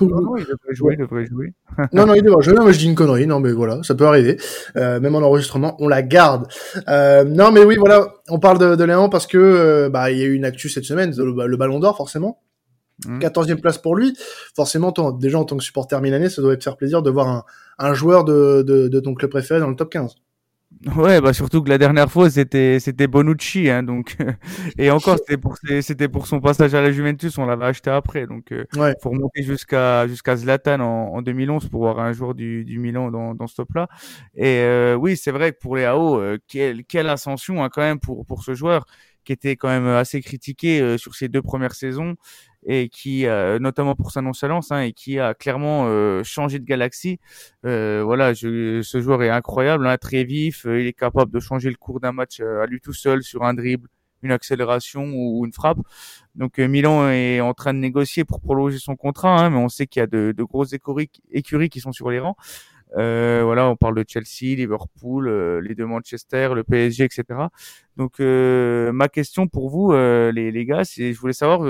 non, 0.00 0.20
non, 0.20 0.36
il 0.36 0.44
devrait 0.44 0.74
jouer, 0.74 0.94
il 0.94 0.98
devrait 0.98 1.26
jouer. 1.26 1.52
non, 1.92 2.06
non, 2.06 2.14
il 2.14 2.22
devrait 2.22 2.42
jouer. 2.42 2.54
Non, 2.54 2.64
mais 2.64 2.72
je 2.72 2.78
dis 2.78 2.86
une 2.86 2.94
connerie. 2.94 3.26
Non, 3.26 3.40
mais 3.40 3.52
voilà, 3.52 3.82
ça 3.82 3.94
peut 3.94 4.06
arriver. 4.06 4.38
Euh, 4.76 5.00
même 5.00 5.14
en 5.14 5.20
enregistrement, 5.20 5.76
on 5.78 5.88
la 5.88 6.02
garde. 6.02 6.46
Euh, 6.88 7.24
non, 7.24 7.52
mais 7.52 7.62
oui, 7.64 7.76
voilà, 7.78 8.08
on 8.28 8.38
parle 8.38 8.58
de, 8.58 8.74
de 8.76 8.84
Léon 8.84 9.08
parce 9.08 9.26
que 9.26 9.38
euh, 9.38 9.88
bah 9.90 10.10
il 10.10 10.18
y 10.18 10.22
a 10.22 10.26
eu 10.26 10.34
une 10.34 10.44
actu 10.44 10.68
cette 10.68 10.84
semaine, 10.84 11.14
le, 11.16 11.46
le 11.46 11.56
Ballon 11.56 11.78
d'Or 11.78 11.96
forcément. 11.96 12.40
14e 13.02 13.54
mmh. 13.54 13.60
place 13.60 13.78
pour 13.78 13.96
lui. 13.96 14.16
Forcément, 14.54 14.92
déjà 15.12 15.38
en 15.38 15.44
tant 15.44 15.56
que 15.56 15.64
supporter 15.64 16.00
milanais, 16.00 16.30
ça 16.30 16.42
doit 16.42 16.56
te 16.56 16.62
faire 16.62 16.76
plaisir 16.76 17.02
de 17.02 17.10
voir 17.10 17.28
un, 17.28 17.44
un 17.78 17.94
joueur 17.94 18.24
de, 18.24 18.62
de, 18.62 18.88
de, 18.88 19.00
ton 19.00 19.14
club 19.14 19.30
préféré 19.30 19.60
dans 19.60 19.68
le 19.68 19.76
top 19.76 19.90
15. 19.90 20.14
Ouais, 20.96 21.20
bah 21.20 21.32
surtout 21.32 21.62
que 21.62 21.70
la 21.70 21.78
dernière 21.78 22.10
fois 22.10 22.28
c'était 22.28 22.78
c'était 22.80 23.06
Bonucci, 23.06 23.70
hein, 23.70 23.82
donc 23.82 24.16
et 24.78 24.90
encore 24.90 25.16
c'était 25.18 25.38
pour 25.38 25.56
c'était 25.80 26.08
pour 26.08 26.26
son 26.26 26.40
passage 26.40 26.74
à 26.74 26.82
la 26.82 26.90
Juventus, 26.90 27.38
on 27.38 27.46
l'avait 27.46 27.66
acheté 27.66 27.90
après, 27.90 28.26
donc 28.26 28.52
euh, 28.52 28.64
ouais. 28.76 28.94
faut 29.00 29.10
remonter 29.10 29.44
jusqu'à 29.44 30.06
jusqu'à 30.08 30.36
Zlatan 30.36 30.80
en, 30.80 31.14
en 31.14 31.22
2011 31.22 31.68
pour 31.68 31.82
voir 31.82 32.00
un 32.00 32.12
joueur 32.12 32.34
du, 32.34 32.64
du 32.64 32.78
Milan 32.80 33.10
dans, 33.10 33.34
dans 33.34 33.46
ce 33.46 33.54
top-là. 33.54 33.88
Et 34.34 34.58
euh, 34.58 34.94
oui, 34.94 35.16
c'est 35.16 35.30
vrai 35.30 35.52
que 35.52 35.58
pour 35.58 35.76
les 35.76 35.84
AO, 35.84 36.18
euh, 36.18 36.38
quelle 36.48 36.84
quelle 36.84 37.08
ascension 37.08 37.64
hein, 37.64 37.68
quand 37.72 37.82
même 37.82 38.00
pour 38.00 38.26
pour 38.26 38.42
ce 38.42 38.54
joueur 38.54 38.84
qui 39.24 39.32
était 39.32 39.56
quand 39.56 39.68
même 39.68 39.86
assez 39.86 40.20
critiqué 40.20 40.80
euh, 40.80 40.98
sur 40.98 41.14
ses 41.14 41.28
deux 41.28 41.42
premières 41.42 41.74
saisons 41.74 42.14
et 42.66 42.88
qui, 42.88 43.26
euh, 43.26 43.58
notamment 43.58 43.94
pour 43.94 44.10
sa 44.10 44.20
nonchalance, 44.22 44.72
hein, 44.72 44.80
et 44.80 44.92
qui 44.92 45.18
a 45.18 45.34
clairement 45.34 45.84
euh, 45.86 46.22
changé 46.24 46.58
de 46.58 46.64
galaxie. 46.64 47.20
Euh, 47.64 48.02
voilà, 48.04 48.32
je, 48.32 48.82
ce 48.82 49.00
joueur 49.00 49.22
est 49.22 49.30
incroyable, 49.30 49.86
hein, 49.86 49.96
très 49.98 50.24
vif, 50.24 50.64
il 50.64 50.86
est 50.86 50.92
capable 50.92 51.32
de 51.32 51.40
changer 51.40 51.70
le 51.70 51.76
cours 51.76 52.00
d'un 52.00 52.12
match 52.12 52.40
à 52.40 52.66
lui 52.66 52.80
tout 52.80 52.92
seul 52.92 53.22
sur 53.22 53.44
un 53.44 53.54
dribble, 53.54 53.88
une 54.22 54.32
accélération 54.32 55.04
ou, 55.14 55.44
une 55.44 55.52
frappe. 55.52 55.78
Donc 56.34 56.58
Milan 56.58 57.08
est 57.10 57.40
en 57.40 57.54
train 57.54 57.74
de 57.74 57.78
négocier 57.78 58.24
pour 58.24 58.40
prolonger 58.40 58.78
son 58.78 58.96
contrat, 58.96 59.38
hein, 59.38 59.50
mais 59.50 59.58
on 59.58 59.68
sait 59.68 59.86
qu'il 59.86 60.00
y 60.00 60.02
a 60.02 60.06
de, 60.06 60.32
de 60.36 60.42
grosses 60.42 60.72
écuries, 60.72 61.10
écuries 61.30 61.68
qui 61.68 61.80
sont 61.80 61.92
sur 61.92 62.10
les 62.10 62.18
rangs. 62.18 62.36
Euh, 62.96 63.42
voilà, 63.44 63.68
on 63.68 63.76
parle 63.76 63.96
de 63.96 64.04
Chelsea, 64.06 64.54
Liverpool, 64.56 65.28
euh, 65.28 65.60
les 65.60 65.74
deux 65.74 65.86
Manchester, 65.86 66.50
le 66.54 66.62
PSG, 66.62 67.04
etc. 67.04 67.24
Donc 67.96 68.20
euh, 68.20 68.92
ma 68.92 69.08
question 69.08 69.48
pour 69.48 69.68
vous, 69.70 69.92
les, 69.92 70.50
les 70.50 70.64
gars, 70.66 70.84
c'est 70.84 71.12
je 71.12 71.20
voulais 71.20 71.32
savoir 71.32 71.60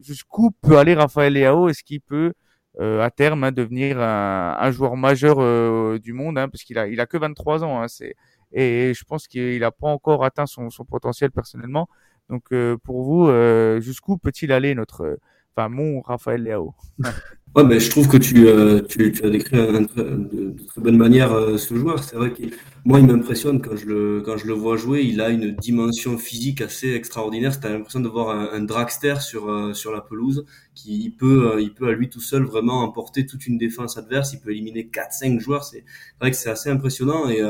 jusqu'où 0.00 0.50
peut 0.50 0.78
aller 0.78 0.94
Raphaël 0.94 1.34
Leao? 1.34 1.68
Est-ce 1.68 1.82
qu'il 1.84 2.00
peut 2.00 2.32
à 2.80 3.10
terme 3.10 3.44
hein, 3.44 3.52
devenir 3.52 4.00
un, 4.00 4.56
un, 4.58 4.70
joueur 4.70 4.96
majeur 4.96 5.36
du 6.00 6.12
monde, 6.12 6.38
hein, 6.38 6.48
parce 6.48 6.64
qu'il 6.64 6.78
a 6.78 6.88
il 6.88 7.00
a 7.00 7.06
que 7.06 7.16
23 7.18 7.64
ans. 7.64 7.82
Hein, 7.82 7.88
c'est 7.88 8.14
et 8.54 8.92
je 8.94 9.04
pense 9.04 9.28
qu'il 9.28 9.60
n'a 9.60 9.70
pas 9.70 9.88
encore 9.88 10.24
atteint 10.24 10.46
son, 10.46 10.70
son 10.70 10.84
potentiel 10.84 11.30
personnellement. 11.30 11.88
Donc 12.28 12.48
pour 12.82 13.02
vous, 13.02 13.30
jusqu'où 13.80 14.16
peut-il 14.18 14.52
aller 14.52 14.74
notre 14.74 15.18
Enfin, 15.56 15.68
mon 15.68 16.00
Raphaël 16.00 16.42
Leao. 16.42 16.74
Ouais, 17.54 17.64
mais 17.64 17.80
je 17.80 17.90
trouve 17.90 18.08
que 18.08 18.16
tu, 18.16 18.48
euh, 18.48 18.80
tu, 18.80 19.12
tu 19.12 19.26
as 19.26 19.28
décrit 19.28 19.58
de, 19.58 20.56
très 20.68 20.80
bonne 20.80 20.96
manière 20.96 21.34
euh, 21.34 21.58
ce 21.58 21.74
joueur. 21.74 22.02
C'est 22.02 22.16
vrai 22.16 22.32
que 22.32 22.42
moi, 22.86 22.98
il 22.98 23.06
m'impressionne 23.06 23.60
quand 23.60 23.76
je 23.76 23.84
le 23.84 24.22
quand 24.24 24.38
je 24.38 24.46
le 24.46 24.54
vois 24.54 24.78
jouer. 24.78 25.02
Il 25.02 25.20
a 25.20 25.28
une 25.28 25.54
dimension 25.56 26.16
physique 26.16 26.62
assez 26.62 26.94
extraordinaire. 26.94 27.52
C'est 27.52 27.68
l'impression 27.68 28.00
de 28.00 28.08
voir 28.08 28.30
un, 28.30 28.48
un 28.58 28.62
dragster 28.62 29.16
sur 29.20 29.50
euh, 29.50 29.74
sur 29.74 29.92
la 29.92 30.00
pelouse 30.00 30.46
qui 30.74 31.10
peut 31.10 31.58
il 31.60 31.74
peut 31.74 31.88
à 31.88 31.92
lui 31.92 32.08
tout 32.08 32.22
seul 32.22 32.42
vraiment 32.42 32.82
emporter 32.82 33.26
toute 33.26 33.46
une 33.46 33.58
défense 33.58 33.98
adverse. 33.98 34.32
Il 34.32 34.40
peut 34.40 34.52
éliminer 34.52 34.90
4-5 34.90 35.38
joueurs. 35.38 35.64
C'est 35.64 35.84
vrai 36.22 36.30
que 36.30 36.36
c'est 36.38 36.50
assez 36.50 36.70
impressionnant. 36.70 37.28
Et, 37.28 37.42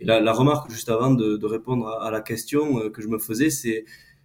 la, 0.00 0.32
remarque 0.32 0.70
juste 0.70 0.88
avant 0.88 1.10
de, 1.10 1.36
de 1.36 1.46
répondre 1.46 1.88
à 2.00 2.10
la 2.10 2.22
question 2.22 2.88
que 2.88 3.02
je 3.02 3.08
me 3.08 3.18
faisais, 3.18 3.50
c'est 3.50 3.84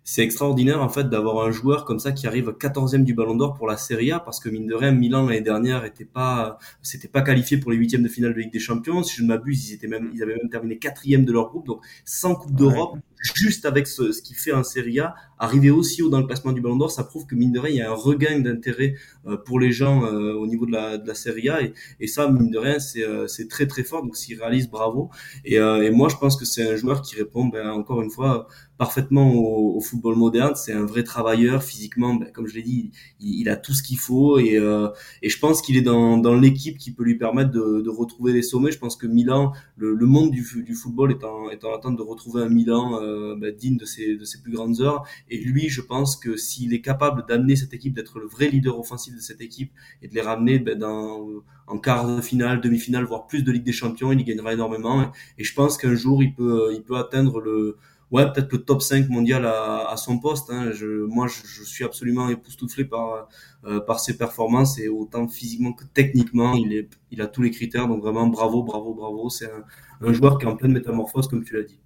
c'est 0.10 0.24
extraordinaire 0.24 0.82
en 0.82 0.88
fait 0.88 1.10
d'avoir 1.10 1.46
un 1.46 1.52
joueur 1.52 1.84
comme 1.84 2.00
ça 2.00 2.14
qui 2.14 2.28
arrive 2.28 2.48
14e 2.48 3.04
du 3.04 3.14
Ballon 3.14 3.36
d'Or 3.36 3.56
pour 3.56 3.68
la 3.68 3.76
Serie 3.76 4.14
A 4.14 4.22
parce 4.22 4.40
que 4.40 4.48
mine 4.48 4.66
de 4.66 4.74
rien 4.74 4.94
Milan 4.94 5.26
l'année 5.26 5.42
dernière 5.42 5.84
était 5.84 6.06
pas 6.06 6.60
c'était 6.82 7.10
pas 7.10 7.22
qualifié 7.22 7.58
pour 7.58 7.72
les 7.72 7.78
huitièmes 7.78 8.04
de 8.04 8.08
finale 8.08 8.34
de 8.34 8.40
Ligue 8.40 8.54
des 8.54 8.60
Champions. 8.60 9.04
Si 9.04 9.18
je 9.18 9.24
ne 9.24 9.28
m'abuse 9.28 9.70
ils 9.70 9.74
étaient 9.74 9.88
même 9.88 10.10
ils 10.14 10.24
avaient 10.24 10.38
même 10.38 10.50
terminé 10.50 10.78
quatrième 10.78 11.26
de 11.26 11.34
leur 11.34 11.50
groupe 11.50 11.68
donc 11.68 11.82
sans 12.06 12.36
Coupe 12.36 12.56
d'Europe 12.56 12.98
juste 13.22 13.66
avec 13.66 13.88
ce, 13.88 14.12
ce 14.12 14.22
qui 14.22 14.34
fait 14.34 14.52
un 14.52 14.64
Serie 14.64 15.00
A, 15.00 15.16
arriver 15.40 15.70
aussi 15.70 16.02
haut 16.02 16.10
dans 16.10 16.20
le 16.20 16.26
classement 16.26 16.52
du 16.52 16.62
Ballon 16.62 16.78
d'Or, 16.78 16.92
ça 16.92 17.04
prouve 17.04 17.26
que 17.26 17.36
mine 17.36 17.52
de 17.52 17.60
rien, 17.60 17.72
il 17.72 17.78
y 17.78 17.82
a 17.82 17.92
un 17.92 17.96
regain 17.96 18.40
d'intérêt 18.40 18.96
euh, 19.28 19.38
pour 19.38 19.60
les 19.60 19.72
gens 19.72 20.04
euh, 20.06 20.34
au 20.34 20.48
niveau 20.48 20.66
de 20.66 20.72
la, 20.72 20.98
de 20.98 21.08
la 21.08 21.16
Serie 21.16 21.50
A, 21.50 21.62
et, 21.62 21.74
et 22.00 22.08
ça, 22.08 22.28
mine 22.30 22.52
de 22.52 22.58
rien, 22.58 22.80
c'est 22.80 23.04
euh, 23.04 23.28
très 23.50 23.68
très 23.68 23.84
fort. 23.84 24.04
Donc 24.04 24.16
s'il 24.18 24.40
réalise, 24.40 24.70
bravo. 24.70 25.10
Et, 25.46 25.56
et 25.56 25.92
moi, 25.92 26.10
je 26.10 26.16
pense 26.18 26.36
que 26.38 26.46
c'est 26.46 26.68
un 26.68 26.76
joueur 26.76 27.02
qui 27.02 27.16
répond, 27.16 27.46
ben, 27.46 27.70
encore 27.70 28.02
une 28.02 28.10
fois, 28.10 28.48
parfaitement 28.78 29.34
au, 29.34 29.78
au 29.78 29.82
football 29.82 30.16
moderne. 30.16 30.54
C'est 30.56 30.74
un 30.74 30.86
vrai 30.86 31.04
travailleur 31.04 31.64
physiquement, 31.64 32.16
ben, 32.16 32.32
comme 32.32 32.48
je 32.48 32.56
l'ai 32.56 32.64
dit, 32.64 32.92
il, 33.20 33.42
il, 33.42 33.50
a 33.50 33.56
tout 33.56 33.74
ce 33.74 33.84
qu'il 33.84 33.98
faut, 34.00 34.40
et, 34.40 34.60
et 35.24 35.30
je 35.30 35.40
pense 35.40 35.62
qu'il 35.62 35.78
est 35.78 35.82
dans, 35.82 36.18
dans 36.18 36.36
l'équipe 36.36 36.78
qui 36.78 36.92
peut 36.92 37.04
lui 37.04 37.18
permettre 37.18 37.52
de, 37.52 37.82
de 37.82 37.90
retrouver 37.90 38.34
les 38.34 38.42
sommets. 38.42 38.72
Je 38.72 38.80
pense 38.80 38.96
que 38.96 39.08
Milan, 39.08 39.54
le, 39.78 39.94
le 39.94 40.06
monde 40.06 40.32
du, 40.32 40.46
du 40.64 40.76
football 40.76 41.12
est 41.12 41.24
en, 41.24 41.50
est 41.50 41.64
en 41.64 41.74
attente 41.76 41.96
de 41.98 42.04
retrouver 42.04 42.42
un 42.44 42.50
Milan 42.50 43.00
euh, 43.02 43.07
bah, 43.40 43.52
digne 43.52 43.78
de 43.78 43.86
ses, 43.86 44.16
de 44.16 44.26
ses 44.26 44.42
plus 44.42 44.52
grandes 44.52 44.82
heures. 44.82 45.04
Et 45.30 45.40
lui, 45.40 45.70
je 45.70 45.82
pense 45.82 46.16
que 46.16 46.36
s'il 46.38 46.74
est 46.74 46.82
capable 46.82 47.26
d'amener 47.28 47.56
cette 47.56 47.74
équipe, 47.74 47.94
d'être 47.94 48.20
le 48.20 48.28
vrai 48.28 48.48
leader 48.48 48.80
offensif 48.80 49.16
de 49.16 49.20
cette 49.20 49.42
équipe 49.42 49.72
et 50.02 50.08
de 50.08 50.14
les 50.14 50.22
ramener 50.22 50.60
bah, 50.60 50.76
dans, 50.76 51.28
en 51.68 51.78
quart 51.80 52.08
de 52.08 52.22
finale, 52.22 52.62
demi-finale, 52.62 53.04
voire 53.04 53.28
plus 53.28 53.44
de 53.44 53.52
Ligue 53.52 53.64
des 53.64 53.72
Champions, 53.74 54.12
il 54.12 54.22
y 54.22 54.24
gagnera 54.24 54.54
énormément. 54.54 55.12
Et, 55.38 55.44
je 55.44 55.54
pense 55.54 55.78
qu'un 55.78 55.96
jour, 55.96 56.24
il 56.24 56.34
peut, 56.34 56.72
il 56.74 56.84
peut 56.84 56.96
atteindre 56.96 57.40
le, 57.42 57.78
ouais, 58.12 58.32
peut-être 58.32 58.52
le 58.52 58.60
top 58.64 58.82
5 58.82 59.10
mondial 59.10 59.46
à, 59.46 59.90
à 59.90 59.98
son 59.98 60.20
poste. 60.20 60.50
Hein. 60.50 60.72
Je, 60.72 61.06
moi, 61.06 61.28
je, 61.28 61.46
je, 61.46 61.64
suis 61.64 61.84
absolument 61.84 62.30
époustouflé 62.30 62.86
par, 62.86 63.28
euh, 63.66 63.80
par 63.82 64.00
ses 64.00 64.18
performances 64.18 64.80
et 64.80 64.88
autant 64.88 65.28
physiquement 65.28 65.74
que 65.74 65.84
techniquement, 65.94 66.54
il, 66.56 66.74
est, 66.74 66.90
il 67.12 67.22
a 67.22 67.28
tous 67.28 67.42
les 67.42 67.52
critères. 67.52 67.88
Donc 67.88 68.02
vraiment, 68.02 68.28
bravo, 68.28 68.64
bravo, 68.64 68.94
bravo. 68.94 69.30
C'est 69.30 69.52
un, 69.52 69.64
un 70.02 70.14
joueur 70.14 70.38
qui 70.38 70.46
est 70.46 70.50
en 70.50 70.56
pleine 70.56 70.74
métamorphose, 70.74 71.28
comme 71.28 71.44
tu 71.44 71.56
l'as 71.56 71.64
dit. 71.64 71.80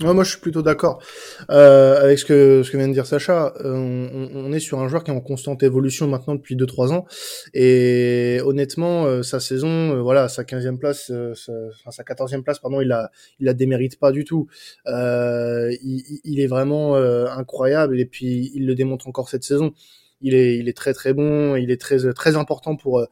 Ouais, 0.00 0.14
moi, 0.14 0.22
je 0.22 0.30
suis 0.30 0.38
plutôt 0.38 0.62
d'accord 0.62 1.02
euh, 1.50 2.00
avec 2.00 2.20
ce 2.20 2.24
que 2.24 2.62
ce 2.62 2.70
que 2.70 2.76
vient 2.76 2.86
de 2.86 2.92
dire 2.92 3.04
Sacha. 3.04 3.52
Euh, 3.64 3.74
on, 3.74 4.30
on, 4.32 4.52
est 4.52 4.60
sur 4.60 4.78
un 4.78 4.86
joueur 4.86 5.02
qui 5.02 5.10
est 5.10 5.14
en 5.14 5.20
constante 5.20 5.64
évolution 5.64 6.06
maintenant 6.06 6.36
depuis 6.36 6.54
2-3 6.54 6.92
ans, 6.92 7.04
et 7.52 8.40
honnêtement, 8.44 9.06
euh, 9.06 9.24
sa 9.24 9.40
saison, 9.40 9.96
euh, 9.96 10.00
voilà, 10.00 10.28
sa 10.28 10.44
15e 10.44 10.78
place, 10.78 11.10
euh, 11.10 11.34
sa, 11.34 11.52
enfin, 11.80 11.90
sa 11.90 12.04
14e 12.04 12.44
place, 12.44 12.60
pardon, 12.60 12.80
il 12.80 12.86
la 12.86 13.10
il 13.40 13.46
la 13.46 13.54
démérite 13.54 13.98
pas 13.98 14.12
du 14.12 14.22
tout. 14.22 14.46
Il, 14.86 16.20
il, 16.22 16.38
est 16.40 16.46
vraiment 16.46 16.94
incroyable, 16.94 17.98
et 17.98 18.06
puis 18.06 18.52
il 18.54 18.66
le 18.66 18.76
démontre 18.76 19.08
encore 19.08 19.28
cette 19.28 19.42
saison. 19.42 19.72
Il 20.20 20.34
est 20.34 20.58
il 20.58 20.68
est 20.68 20.76
très 20.76 20.94
très 20.94 21.12
bon, 21.12 21.56
il 21.56 21.72
est 21.72 21.80
très 21.80 22.12
très 22.12 22.36
important 22.36 22.76
pour 22.76 23.04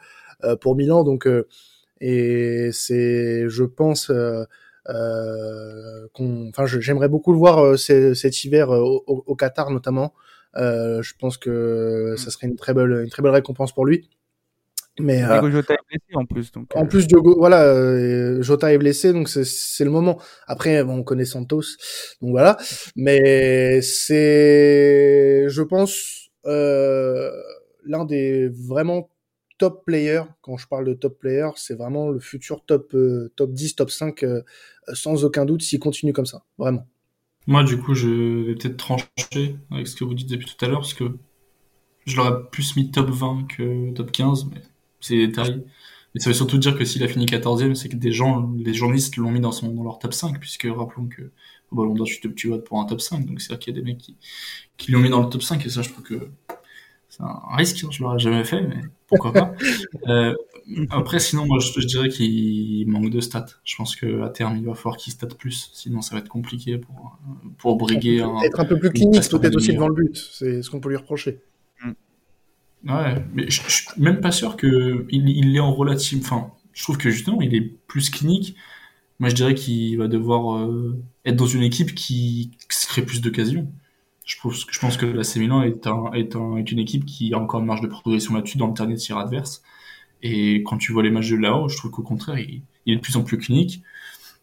pour 0.60 0.76
Milan, 0.76 1.02
donc 1.02 1.28
et 2.00 2.70
c'est, 2.72 3.48
je 3.48 3.64
pense. 3.64 4.12
Euh, 4.88 6.06
enfin, 6.48 6.66
j'aimerais 6.66 7.08
beaucoup 7.08 7.32
le 7.32 7.38
voir 7.38 7.58
euh, 7.58 7.76
cet 7.76 8.44
hiver 8.44 8.70
euh, 8.70 8.80
au, 8.80 9.24
au, 9.26 9.34
Qatar 9.34 9.70
notamment. 9.70 10.14
je 10.54 11.12
pense 11.18 11.38
que 11.38 12.14
mm. 12.14 12.16
ça 12.16 12.30
serait 12.30 12.46
une 12.46 12.56
très 12.56 12.74
belle, 12.74 13.02
une 13.04 13.10
très 13.10 13.22
belle 13.22 13.32
récompense 13.32 13.72
pour 13.72 13.86
lui. 13.86 14.08
Mais 14.98 15.22
euh, 15.22 15.50
Jota 15.50 15.74
est 15.74 15.86
blessé 15.88 16.14
en 16.14 16.24
plus. 16.24 16.52
Donc, 16.52 16.66
en 16.74 16.86
plus, 16.86 17.06
Diogo, 17.06 17.36
voilà, 17.36 17.64
euh, 17.64 18.40
Jota 18.42 18.72
est 18.72 18.78
blessé, 18.78 19.12
donc 19.12 19.28
c'est 19.28 19.84
le 19.84 19.90
moment. 19.90 20.18
Après, 20.46 20.82
bon, 20.84 20.98
on 20.98 21.02
connaît 21.02 21.26
Santos, 21.26 21.62
donc 22.22 22.30
voilà. 22.30 22.56
Mais 22.96 23.82
c'est, 23.82 25.46
je 25.48 25.62
pense, 25.62 26.30
euh, 26.46 27.30
l'un 27.84 28.04
des 28.04 28.48
vraiment 28.48 29.10
top 29.58 29.84
player. 29.84 30.22
Quand 30.42 30.56
je 30.56 30.66
parle 30.66 30.86
de 30.86 30.94
top 30.94 31.18
player, 31.18 31.48
c'est 31.56 31.74
vraiment 31.74 32.10
le 32.10 32.20
futur 32.20 32.64
top, 32.64 32.94
euh, 32.94 33.32
top 33.36 33.52
10, 33.52 33.76
top 33.76 33.90
5, 33.90 34.22
euh, 34.22 34.42
sans 34.92 35.24
aucun 35.24 35.44
doute, 35.44 35.62
s'il 35.62 35.80
continue 35.80 36.12
comme 36.12 36.26
ça. 36.26 36.44
Vraiment. 36.58 36.86
Moi, 37.46 37.62
du 37.64 37.78
coup, 37.78 37.94
je 37.94 38.46
vais 38.46 38.54
peut-être 38.54 38.76
trancher 38.76 39.56
avec 39.70 39.86
ce 39.86 39.94
que 39.94 40.04
vous 40.04 40.14
dites 40.14 40.28
depuis 40.28 40.46
tout 40.46 40.64
à 40.64 40.68
l'heure, 40.68 40.80
parce 40.80 40.94
que 40.94 41.16
je 42.04 42.16
l'aurais 42.16 42.48
plus 42.50 42.76
mis 42.76 42.90
top 42.90 43.08
20 43.10 43.46
que 43.48 43.92
top 43.92 44.10
15, 44.12 44.46
mais 44.52 44.62
c'est 45.00 45.26
des. 45.26 45.62
Mais 46.14 46.20
ça 46.20 46.30
veut 46.30 46.34
surtout 46.34 46.56
dire 46.56 46.78
que 46.78 46.84
s'il 46.86 47.02
a 47.02 47.08
fini 47.08 47.26
14e, 47.26 47.74
c'est 47.74 47.90
que 47.90 47.96
des 47.96 48.10
gens, 48.10 48.50
les 48.56 48.72
journalistes 48.72 49.18
l'ont 49.18 49.30
mis 49.30 49.40
dans, 49.40 49.52
leur 49.84 49.98
top 49.98 50.14
5, 50.14 50.40
puisque 50.40 50.66
rappelons 50.74 51.08
que 51.08 51.30
au 51.70 51.76
Ballon 51.76 51.94
d'Or, 51.94 52.06
tu 52.06 52.58
pour 52.60 52.80
un 52.80 52.86
top 52.86 53.02
5, 53.02 53.26
donc 53.26 53.40
c'est-à-dire 53.40 53.58
qu'il 53.58 53.76
y 53.76 53.78
a 53.78 53.82
des 53.82 53.84
mecs 53.84 53.98
qui, 53.98 54.16
qui 54.78 54.92
l'ont 54.92 55.00
mis 55.00 55.10
dans 55.10 55.22
le 55.22 55.28
top 55.28 55.42
5, 55.42 55.66
et 55.66 55.68
ça, 55.68 55.82
je 55.82 55.90
trouve 55.90 56.04
que 56.04 56.30
c'est 57.10 57.22
un 57.22 57.56
risque, 57.56 57.84
hein, 57.84 57.88
je 57.90 58.02
l'aurais 58.02 58.18
jamais 58.18 58.44
fait, 58.44 58.62
mais 58.62 58.80
pourquoi 59.06 59.32
pas. 59.32 59.54
euh, 60.08 60.34
après, 60.90 61.18
sinon, 61.20 61.46
moi, 61.46 61.58
je, 61.60 61.80
je 61.80 61.86
dirais 61.86 62.08
qu'il 62.08 62.88
manque 62.88 63.10
de 63.10 63.20
stats. 63.20 63.46
Je 63.64 63.76
pense 63.76 63.96
qu'à 63.96 64.28
terme, 64.30 64.56
il 64.56 64.64
va 64.64 64.74
falloir 64.74 64.96
qu'il 64.96 65.12
state 65.12 65.36
plus, 65.36 65.70
sinon 65.72 66.02
ça 66.02 66.14
va 66.14 66.20
être 66.20 66.28
compliqué 66.28 66.78
pour, 66.78 67.18
pour 67.58 67.76
briguer. 67.76 68.22
Un, 68.22 68.40
être 68.40 68.60
un 68.60 68.64
peu 68.64 68.78
plus 68.78 68.90
clinique, 68.90 69.28
peut-être 69.28 69.56
aussi 69.56 69.72
devant 69.72 69.88
le 69.88 69.94
but. 69.94 70.16
C'est 70.16 70.62
ce 70.62 70.70
qu'on 70.70 70.80
peut 70.80 70.88
lui 70.88 70.96
reprocher. 70.96 71.40
Mm. 71.84 72.90
Ouais, 72.90 73.24
mais 73.34 73.48
je, 73.48 73.62
je, 73.62 73.70
suis 73.70 73.86
même 73.96 74.20
pas 74.20 74.32
sûr 74.32 74.56
qu'il 74.56 75.06
il 75.08 75.56
est 75.56 75.60
en 75.60 75.72
relative. 75.72 76.20
Enfin, 76.22 76.52
je 76.72 76.82
trouve 76.82 76.98
que 76.98 77.10
justement, 77.10 77.40
il 77.40 77.54
est 77.54 77.62
plus 77.86 78.10
clinique. 78.10 78.56
Moi, 79.18 79.30
je 79.30 79.34
dirais 79.34 79.54
qu'il 79.54 79.96
va 79.96 80.08
devoir 80.08 80.58
euh, 80.58 81.02
être 81.24 81.36
dans 81.36 81.46
une 81.46 81.62
équipe 81.62 81.94
qui, 81.94 82.50
qui 82.68 82.76
se 82.76 82.86
crée 82.86 83.02
plus 83.02 83.20
d'occasions. 83.20 83.70
Je, 84.26 84.36
pense, 84.42 84.66
je 84.70 84.78
pense 84.78 84.98
que 84.98 85.06
la 85.06 85.22
Milan 85.36 85.62
est, 85.62 85.86
un, 85.86 86.12
est, 86.12 86.36
un, 86.36 86.56
est, 86.56 86.70
une 86.70 86.78
équipe 86.78 87.06
qui 87.06 87.32
a 87.32 87.38
encore 87.38 87.60
une 87.60 87.66
marge 87.66 87.80
de 87.80 87.86
progression 87.86 88.34
là-dessus 88.34 88.58
dans 88.58 88.66
le 88.66 88.74
dernier 88.74 88.96
tir 88.96 89.16
adverse. 89.16 89.62
Et 90.22 90.62
quand 90.64 90.76
tu 90.76 90.92
vois 90.92 91.02
les 91.02 91.10
matchs 91.10 91.30
de 91.30 91.36
là-haut, 91.36 91.68
je 91.68 91.76
trouve 91.76 91.90
qu'au 91.90 92.02
contraire, 92.02 92.38
il, 92.38 92.60
il, 92.84 92.92
est 92.92 92.96
de 92.96 93.00
plus 93.00 93.16
en 93.16 93.22
plus 93.22 93.38
clinique. 93.38 93.82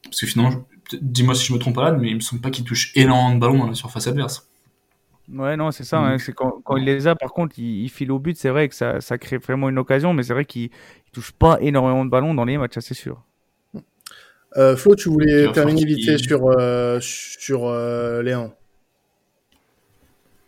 Parce 0.04 0.22
que 0.22 0.26
finalement, 0.26 0.65
dis-moi 1.02 1.36
si 1.36 1.46
je 1.46 1.54
me 1.54 1.60
trompe 1.60 1.76
pas 1.76 1.84
là, 1.84 1.91
mais 1.91 2.10
il 2.10 2.15
me 2.15 2.22
semble 2.22 2.41
pas 2.41 2.50
qu'il 2.50 2.63
touche 2.63 2.91
énormément 2.96 3.36
de 3.36 3.39
ballons 3.39 3.60
dans 3.60 3.67
la 3.67 3.76
surface 3.76 4.08
adverse. 4.08 4.50
Ouais, 5.32 5.56
non, 5.56 5.72
c'est 5.72 5.84
ça. 5.84 6.00
Hein, 6.00 6.17
c'est 6.17 6.34
quand, 6.34 6.62
quand, 6.63 6.78
il 6.78 6.84
les 6.84 7.08
a, 7.08 7.15
par 7.15 7.32
contre, 7.32 7.58
il, 7.58 7.84
il 7.84 7.89
file 7.89 8.12
au 8.12 8.19
but. 8.19 8.38
C'est 8.38 8.50
vrai 8.50 8.67
que 8.67 8.76
ça, 8.76 9.02
ça, 9.02 9.17
crée 9.17 9.38
vraiment 9.38 9.69
une 9.69 9.78
occasion, 9.78 10.13
mais 10.13 10.24
c'est 10.24 10.34
vrai 10.34 10.46
qu'il 10.46 10.69
touche 11.12 11.32
pas 11.32 11.58
énormément 11.62 12.04
de 12.04 12.10
ballons 12.10 12.34
dans 12.34 12.46
les 12.46 12.58
matchs, 12.58 12.80
c'est 12.80 12.93
sûr. 12.93 13.24
Euh, 14.58 14.76
Flo, 14.76 14.96
tu 14.96 15.10
voulais 15.10 15.52
terminer 15.52 15.86
vite 15.86 16.06
fait 16.06 16.17
sur, 16.17 16.48
euh, 16.48 17.00
sur 17.02 17.65
euh, 17.65 18.22
Léon. 18.22 18.54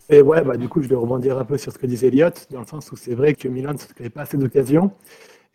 Et 0.10 0.22
ouais, 0.22 0.44
bah, 0.44 0.56
du 0.56 0.70
coup, 0.70 0.84
je 0.84 0.88
vais 0.88 0.96
rebondir 0.96 1.38
un 1.38 1.46
peu 1.46 1.58
sur 1.58 1.72
ce 1.72 1.80
que 1.80 1.88
disait 1.88 2.08
Elliott, 2.08 2.48
dans 2.52 2.60
le 2.60 2.68
sens 2.68 2.92
où 2.92 2.96
c'est 2.96 3.16
vrai 3.16 3.34
que 3.34 3.48
Milan 3.48 3.74
ne 3.74 3.78
se 3.78 3.92
crée 3.92 4.10
pas 4.10 4.22
assez 4.22 4.38
d'occasions. 4.38 4.92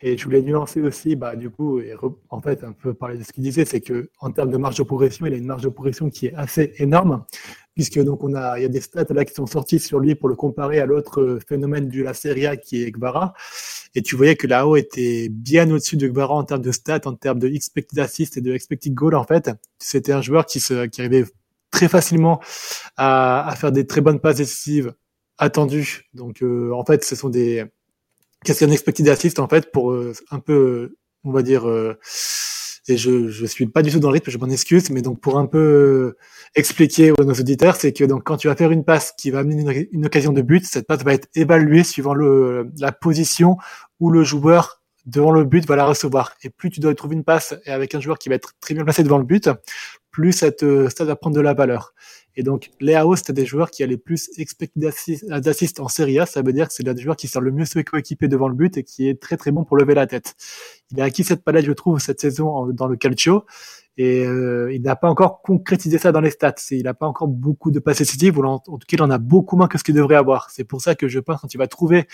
Et 0.03 0.17
je 0.17 0.25
voulais 0.25 0.41
nuancer 0.43 0.81
aussi, 0.81 1.15
bah, 1.15 1.37
du 1.37 1.51
coup, 1.51 1.79
et 1.79 1.95
en 2.31 2.41
fait, 2.41 2.65
un 2.65 2.73
peu 2.73 2.95
parler 2.95 3.19
de 3.19 3.23
ce 3.23 3.33
qu'il 3.33 3.45
disait, 3.45 3.65
c'est 3.65 3.81
que 3.81 4.09
en 4.19 4.33
termes 4.33 4.51
de 4.51 4.57
marge 4.57 4.77
de 4.77 4.83
progression, 4.83 5.27
il 5.27 5.35
a 5.35 5.37
une 5.37 5.45
marge 5.45 5.63
de 5.63 5.69
progression 5.69 6.09
qui 6.09 6.27
est 6.27 6.35
assez 6.35 6.73
énorme, 6.79 7.25
puisque 7.75 8.03
donc 8.03 8.25
on 8.25 8.35
a, 8.35 8.59
il 8.59 8.63
y 8.63 8.65
a 8.65 8.69
des 8.69 8.81
stats 8.81 9.05
là 9.11 9.25
qui 9.27 9.35
sont 9.35 9.47
sortis 9.47 9.79
sur 9.79 10.01
lui 10.01 10.15
pour 10.15 10.31
le 10.31 10.37
comparer 10.37 10.81
à 10.81 10.87
l'autre 10.87 11.39
phénomène 11.47 11.89
de 11.89 12.03
la 12.03 12.15
Serie 12.15 12.47
A 12.47 12.57
qui 12.57 12.83
est 12.83 12.91
Gvara. 12.91 13.35
Et 13.95 14.03
tu 14.03 14.17
voyais 14.17 14.37
que 14.37 14.47
là-haut 14.47 14.77
était 14.77 15.29
bien 15.29 15.71
au-dessus 15.71 15.99
de 15.99 16.09
Gvara 16.09 16.35
en 16.35 16.45
termes 16.45 16.63
de 16.63 16.73
stats, 16.73 17.03
en 17.05 17.15
termes 17.15 17.39
de 17.39 17.49
expected 17.49 17.99
assist 17.99 18.39
et 18.39 18.41
de 18.41 18.55
expected 18.55 18.95
goal, 18.95 19.15
en 19.15 19.25
fait. 19.25 19.51
C'était 19.79 20.13
un 20.13 20.23
joueur 20.23 20.47
qui 20.47 20.61
se, 20.61 20.87
qui 20.87 21.03
arrivait 21.03 21.27
très 21.71 21.89
facilement 21.89 22.41
à, 22.97 23.49
à, 23.49 23.57
faire 23.57 23.73
des 23.73 23.87
très 23.87 24.01
bonnes 24.01 24.21
passes 24.21 24.37
décisives 24.37 24.93
attendues. 25.39 26.09
Donc 26.15 26.43
euh, 26.43 26.73
en 26.73 26.85
fait, 26.85 27.05
ce 27.05 27.17
sont 27.17 27.29
des 27.29 27.65
qu'est-ce 28.45 28.61
qu'un 28.65 28.71
expected 28.71 29.09
assist 29.09 29.39
en 29.39 29.49
fait 29.49 29.73
pour 29.73 29.93
euh, 29.93 30.13
un 30.31 30.39
peu, 30.39 30.97
on 31.25 31.33
va 31.33 31.43
dire, 31.43 31.69
euh, 31.69 31.99
et 32.89 32.97
je 32.97 33.29
je 33.29 33.47
suis 33.47 33.67
pas 33.67 33.83
du 33.83 33.91
tout 33.91 34.01
dans 34.01 34.09
le 34.09 34.15
rythme, 34.15 34.31
je 34.31 34.39
m'en 34.39 34.49
excuse, 34.49 34.91
mais 34.91 35.03
donc 35.03 35.21
pour 35.21 35.39
un 35.39 35.47
peu 35.47 36.17
expliquer 36.55 37.13
aux 37.13 37.25
nos 37.25 37.35
auditeurs, 37.35 37.77
c'est 37.77 37.93
que 37.93 38.05
donc 38.05 38.25
quand 38.25 38.37
tu 38.37 38.49
vas 38.49 38.57
faire 38.57 38.71
une 38.71 38.85
passe 38.85 39.13
qui 39.17 39.31
va 39.31 39.41
amener 39.41 39.61
une, 39.61 39.89
une 39.93 40.07
occasion 40.07 40.33
de 40.33 40.43
but, 40.43 40.65
cette 40.65 40.87
passe 40.87 41.03
va 41.05 41.15
être 41.15 41.29
évaluée 41.35 41.85
suivant 41.85 42.15
le 42.15 42.71
la 42.79 42.93
position 42.93 43.57
où 43.99 44.11
le 44.11 44.25
joueur 44.25 44.80
devant 45.11 45.33
le 45.33 45.45
but 45.45 45.67
va 45.67 45.77
la 45.77 45.87
recevoir. 45.87 46.35
Et 46.43 46.51
plus 46.51 46.71
tu 46.71 46.81
dois 46.81 46.95
trouver 46.95 47.17
une 47.17 47.25
passe 47.25 47.55
et 47.65 47.71
avec 47.71 47.95
un 47.95 48.01
joueur 48.01 48.19
qui 48.19 48.29
va 48.29 48.35
être 48.35 48.53
très 48.61 48.75
bien 48.75 48.85
placé 48.85 49.03
devant 49.03 49.19
le 49.19 49.25
but, 49.25 49.51
plus 50.11 50.33
cette 50.33 50.65
stade 50.89 51.07
va 51.07 51.17
prendre 51.17 51.37
de 51.37 51.41
la 51.41 51.55
valeur. 51.55 51.95
Et 52.37 52.43
donc, 52.43 52.71
Léao, 52.81 53.17
c'était 53.17 53.33
des 53.33 53.45
joueurs 53.45 53.71
qui 53.71 53.83
allaient 53.83 53.97
plus 53.97 54.31
expected 54.39 54.85
assist 54.85 55.81
en 55.81 55.89
Serie 55.89 56.21
A. 56.21 56.27
Ça 56.27 56.43
veut 56.43 56.53
dire 56.53 56.69
que 56.69 56.75
c'est 56.75 56.85
des 56.85 57.03
joueurs 57.03 57.17
qui 57.17 57.29
sont 57.29 57.41
le 57.41 57.51
mieux 57.51 57.65
coéquipés 57.85 58.29
devant 58.29 58.49
le 58.49 58.55
but 58.55 58.77
et 58.77 58.85
qui 58.85 59.09
est 59.09 59.21
très 59.21 59.37
très 59.37 59.51
bon 59.51 59.65
pour 59.65 59.77
lever 59.77 59.95
la 59.95 60.07
tête. 60.07 60.37
Il 60.93 61.01
a 61.01 61.05
acquis 61.05 61.25
cette 61.25 61.43
palette, 61.43 61.67
je 61.67 61.73
trouve, 61.73 61.99
cette 61.99 62.21
saison 62.21 62.69
dans 62.69 62.87
le 62.87 62.97
calcio. 62.97 63.45
Et 63.97 64.25
euh, 64.25 64.73
il 64.73 64.81
n'a 64.83 64.97
pas 64.97 65.09
encore 65.09 65.43
concrétisé 65.43 65.99
ça 65.99 66.13
dans 66.13 66.21
les 66.21 66.31
stats. 66.31 66.55
Il 66.71 66.85
n'a 66.85 66.95
pas 66.95 67.07
encore 67.07 67.29
beaucoup 67.29 67.71
de 67.71 67.81
passes 67.81 67.99
décisives, 67.99 68.39
ou 68.39 68.45
en, 68.45 68.59
tout 68.61 68.79
cas, 68.79 68.97
il 68.97 69.03
en 69.03 69.11
a 69.11 69.19
beaucoup 69.19 69.57
moins 69.57 69.69
que 69.69 69.77
ce 69.77 69.85
qu'il 69.85 69.95
devrait 69.95 70.15
avoir. 70.15 70.51
C'est 70.51 70.65
pour 70.65 70.81
ça 70.81 70.95
que 70.95 71.09
je 71.09 71.19
pense 71.19 71.41
quand 71.41 71.53
il 71.53 71.59
va 71.59 71.67
trouver 71.67 72.07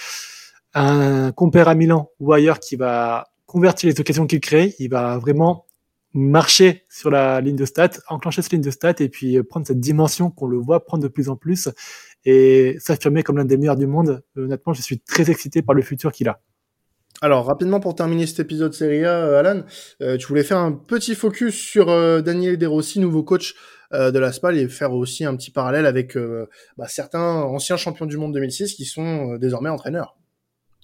un 0.77 1.33
compère 1.33 1.69
à 1.69 1.75
Milan 1.75 2.11
ou 2.21 2.33
ailleurs 2.33 2.61
qui 2.61 2.77
va 2.77 3.29
convertir 3.47 3.91
les 3.91 3.99
occasions 3.99 4.27
qu'il 4.27 4.41
crée, 4.41 4.75
il 4.79 4.91
va 4.91 5.19
vraiment 5.19 5.67
marcher 6.13 6.85
sur 6.89 7.11
la 7.11 7.41
ligne 7.41 7.57
de 7.57 7.65
stats, 7.65 7.91
enclencher 8.09 8.43
cette 8.43 8.53
ligne 8.53 8.63
de 8.63 8.71
stats 8.71 8.95
et 9.01 9.09
puis 9.09 9.43
prendre 9.43 9.67
cette 9.67 9.81
dimension 9.81 10.31
qu'on 10.31 10.47
le 10.47 10.59
voit 10.59 10.85
prendre 10.85 11.03
de 11.03 11.09
plus 11.09 11.29
en 11.29 11.37
plus 11.37 11.69
et 12.25 12.77
s'affirmer 12.79 13.23
comme 13.23 13.39
l'un 13.39 13.45
des 13.45 13.57
meilleurs 13.57 13.77
du 13.77 13.87
monde. 13.87 14.23
Honnêtement, 14.37 14.75
je 14.75 14.83
suis 14.83 15.01
très 15.01 15.31
excité 15.31 15.63
par 15.63 15.75
le 15.75 15.83
futur 15.83 16.13
qu'il 16.13 16.29
a. 16.29 16.41
Alors 17.23 17.47
rapidement 17.47 17.81
pour 17.81 17.95
terminer 17.95 18.27
cet 18.27 18.41
épisode 18.41 18.75
Serie 18.75 19.05
A, 19.05 19.25
euh, 19.25 19.39
Alan, 19.39 19.63
euh, 20.03 20.19
tu 20.19 20.27
voulais 20.27 20.43
faire 20.43 20.59
un 20.59 20.73
petit 20.73 21.15
focus 21.15 21.55
sur 21.55 21.89
euh, 21.89 22.21
Daniel 22.21 22.59
De 22.59 22.67
Rossi, 22.67 23.01
nouveau 23.01 23.23
coach 23.23 23.55
de 23.93 24.19
la 24.19 24.33
SPAL, 24.33 24.59
et 24.59 24.69
faire 24.69 24.93
aussi 24.93 25.25
un 25.25 25.37
petit 25.37 25.53
parallèle 25.53 25.87
avec 25.87 26.19
bah, 26.77 26.89
certains 26.89 27.37
anciens 27.43 27.77
champions 27.77 28.05
du 28.05 28.17
monde 28.17 28.35
2006 28.35 28.75
qui 28.75 28.85
sont 28.85 29.37
désormais 29.37 29.71
entraîneurs. 29.71 30.17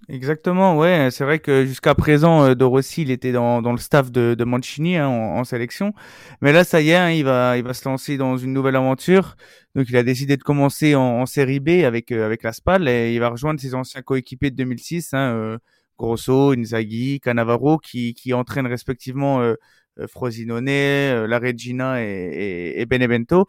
Exactement, 0.08 0.76
ouais. 0.76 1.08
C'est 1.10 1.24
vrai 1.24 1.38
que 1.38 1.64
jusqu'à 1.64 1.94
présent, 1.94 2.54
De 2.54 2.64
Rossi, 2.64 3.02
il 3.02 3.10
était 3.10 3.32
dans, 3.32 3.62
dans 3.62 3.72
le 3.72 3.78
staff 3.78 4.10
de, 4.10 4.34
de 4.34 4.44
Mancini 4.44 4.96
hein, 4.96 5.08
en, 5.08 5.44
sélection, 5.44 5.94
mais 6.40 6.52
là, 6.52 6.64
ça 6.64 6.80
y 6.80 6.90
est, 6.90 6.96
hein, 6.96 7.10
il 7.10 7.24
va 7.24 7.56
il 7.56 7.62
va 7.62 7.72
se 7.72 7.88
lancer 7.88 8.16
dans 8.16 8.36
une 8.36 8.52
nouvelle 8.52 8.76
aventure. 8.76 9.36
Donc, 9.74 9.86
il 9.88 9.96
a 9.96 10.02
décidé 10.02 10.36
de 10.36 10.42
commencer 10.42 10.94
en, 10.96 11.20
en 11.20 11.26
Série 11.26 11.60
B 11.60 11.84
avec 11.84 12.10
avec 12.12 12.42
la 12.42 12.52
SPAL 12.52 12.88
et 12.88 13.14
il 13.14 13.20
va 13.20 13.28
rejoindre 13.30 13.60
ses 13.60 13.74
anciens 13.74 14.02
coéquipiers 14.02 14.50
de 14.50 14.56
2006. 14.56 15.14
Hein, 15.14 15.58
Grosso, 16.02 16.52
Inzaghi, 16.52 17.20
Cannavaro, 17.20 17.78
qui, 17.78 18.14
qui 18.14 18.32
entraînent 18.34 18.66
respectivement 18.66 19.40
euh, 19.40 19.54
euh 19.98 20.06
Frosinone, 20.08 20.68
euh, 20.68 21.26
la 21.28 21.38
Regina 21.38 22.02
et, 22.02 22.74
et, 22.76 22.86
Benevento. 22.86 23.46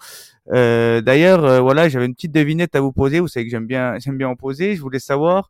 Euh, 0.52 1.02
D'ailleurs, 1.02 1.64
voilà, 1.64 1.90
j'avais 1.90 2.06
une 2.06 2.14
petite 2.14 2.32
devinette 2.32 2.76
à 2.76 2.82
vous 2.82 2.92
poser. 2.92 3.20
Vous 3.20 3.28
savez 3.28 3.46
que 3.46 3.52
j'aime 3.52 3.66
bien, 3.66 3.98
j'aime 4.00 4.18
bien 4.18 4.30
en 4.30 4.36
poser. 4.36 4.76
Je 4.76 4.82
voulais 4.82 5.00
savoir, 5.00 5.50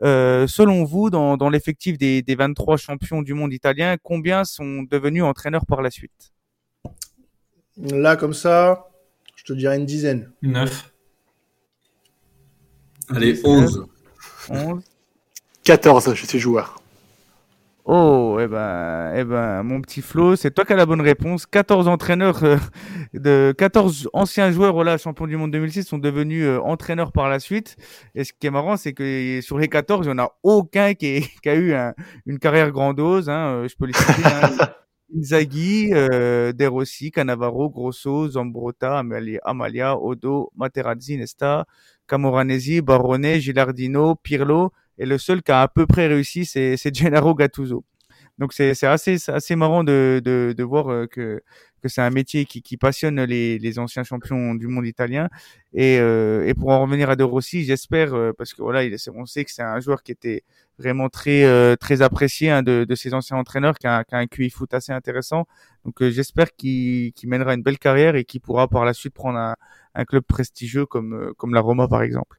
selon 0.00 0.84
vous, 0.84 1.10
dans, 1.10 1.36
dans 1.36 1.48
l'effectif 1.48 1.98
des, 1.98 2.22
des 2.22 2.34
23 2.34 2.76
champions 2.76 3.22
du 3.22 3.34
monde 3.34 3.52
italien, 3.52 3.96
combien 4.02 4.44
sont 4.44 4.82
devenus 4.82 5.22
entraîneurs 5.22 5.66
par 5.66 5.82
la 5.82 5.90
suite? 5.90 6.32
Là, 7.76 8.16
comme 8.16 8.34
ça, 8.34 8.88
je 9.36 9.44
te 9.44 9.52
dirais 9.52 9.76
une 9.76 9.86
dizaine. 9.86 10.32
Neuf. 10.42 10.92
Allez, 13.08 13.40
11. 13.44 13.86
11. 14.48 14.82
14, 15.62 16.14
je 16.14 16.26
suis 16.26 16.38
joueur. 16.38 16.80
Oh, 17.88 18.38
eh 18.40 18.48
ben, 18.48 19.12
eh 19.14 19.22
ben, 19.24 19.62
mon 19.62 19.80
petit 19.80 20.02
Flo, 20.02 20.34
c'est 20.34 20.50
toi 20.50 20.64
qui 20.64 20.72
as 20.72 20.76
la 20.76 20.86
bonne 20.86 21.00
réponse. 21.00 21.46
14 21.46 21.86
entraîneurs 21.86 22.42
euh, 22.42 22.56
de 23.14 23.54
14 23.56 24.10
anciens 24.12 24.50
joueurs, 24.50 24.72
voilà, 24.72 24.98
champions 24.98 25.28
du 25.28 25.36
monde 25.36 25.52
2006 25.52 25.84
sont 25.84 25.98
devenus 25.98 26.44
euh, 26.44 26.58
entraîneurs 26.62 27.12
par 27.12 27.28
la 27.28 27.38
suite. 27.38 27.76
Et 28.16 28.24
ce 28.24 28.32
qui 28.32 28.48
est 28.48 28.50
marrant, 28.50 28.76
c'est 28.76 28.92
que 28.92 29.40
sur 29.40 29.56
les 29.60 29.68
14, 29.68 30.04
il 30.04 30.08
n'y 30.12 30.20
en 30.20 30.24
a 30.24 30.32
aucun 30.42 30.94
qui, 30.94 31.28
qui 31.42 31.48
a 31.48 31.54
eu 31.54 31.74
une 32.26 32.40
carrière 32.40 32.72
grandiose, 32.72 33.30
hein, 33.30 33.50
euh, 33.52 33.68
je 33.68 33.76
peux 33.76 33.86
les 33.86 33.92
citer, 33.92 34.22
hein. 34.24 34.66
Inzaghi, 35.16 35.90
De 35.90 36.66
Rossi, 36.66 37.12
Cannavaro, 37.12 37.70
Grosso, 37.70 38.28
Zambrotta, 38.28 38.98
Amalia, 38.98 39.38
Amalia 39.44 39.96
Odo, 39.96 40.50
Materazzi, 40.56 41.16
Nesta, 41.16 41.64
Camoranesi, 42.08 42.82
Barone, 42.82 43.38
Gilardino, 43.38 44.16
Pirlo, 44.16 44.72
et 44.98 45.06
le 45.06 45.18
seul 45.18 45.42
qui 45.42 45.52
a 45.52 45.62
à 45.62 45.68
peu 45.68 45.86
près 45.86 46.06
réussi, 46.06 46.44
c'est 46.44 46.94
Gennaro 46.94 47.34
Gattuso. 47.34 47.84
Donc 48.38 48.52
c'est 48.52 48.70
assez 48.86 49.16
assez 49.30 49.56
marrant 49.56 49.82
de, 49.82 50.20
de, 50.22 50.54
de 50.56 50.62
voir 50.62 50.90
euh, 50.90 51.06
que 51.06 51.40
que 51.82 51.88
c'est 51.88 52.02
un 52.02 52.10
métier 52.10 52.44
qui, 52.44 52.62
qui 52.62 52.76
passionne 52.76 53.22
les, 53.24 53.58
les 53.58 53.78
anciens 53.78 54.02
champions 54.04 54.54
du 54.54 54.66
monde 54.66 54.86
italien 54.86 55.28
et, 55.72 55.98
euh, 56.00 56.46
et 56.46 56.54
pour 56.54 56.68
en 56.70 56.82
revenir 56.82 57.08
à 57.10 57.16
De 57.16 57.24
Rossi, 57.24 57.64
j'espère 57.64 58.14
euh, 58.14 58.32
parce 58.36 58.52
que 58.54 58.62
voilà, 58.62 58.84
il, 58.84 58.94
on 59.14 59.24
sait 59.26 59.44
que 59.44 59.50
c'est 59.52 59.62
un 59.62 59.80
joueur 59.80 60.02
qui 60.02 60.12
était 60.12 60.42
vraiment 60.78 61.08
très 61.08 61.44
euh, 61.44 61.76
très 61.76 62.02
apprécié 62.02 62.50
hein, 62.50 62.62
de, 62.62 62.84
de 62.84 62.94
ses 62.94 63.14
anciens 63.14 63.38
entraîneurs, 63.38 63.78
qui 63.78 63.86
a, 63.86 64.04
qui 64.04 64.14
a 64.14 64.18
un 64.18 64.26
QI 64.26 64.50
foot 64.50 64.72
assez 64.74 64.92
intéressant. 64.92 65.46
Donc 65.84 66.02
j'espère 66.02 66.52
qu'il 66.56 67.12
qu'il 67.14 67.28
mènera 67.30 67.54
une 67.54 67.62
belle 67.62 67.78
carrière 67.78 68.16
et 68.16 68.24
qu'il 68.24 68.40
pourra 68.42 68.68
par 68.68 68.84
la 68.84 68.92
suite 68.92 69.14
prendre 69.14 69.38
un, 69.38 69.56
un 69.94 70.04
club 70.04 70.24
prestigieux 70.24 70.84
comme 70.86 71.32
comme 71.38 71.54
la 71.54 71.60
Roma 71.60 71.88
par 71.88 72.02
exemple 72.02 72.38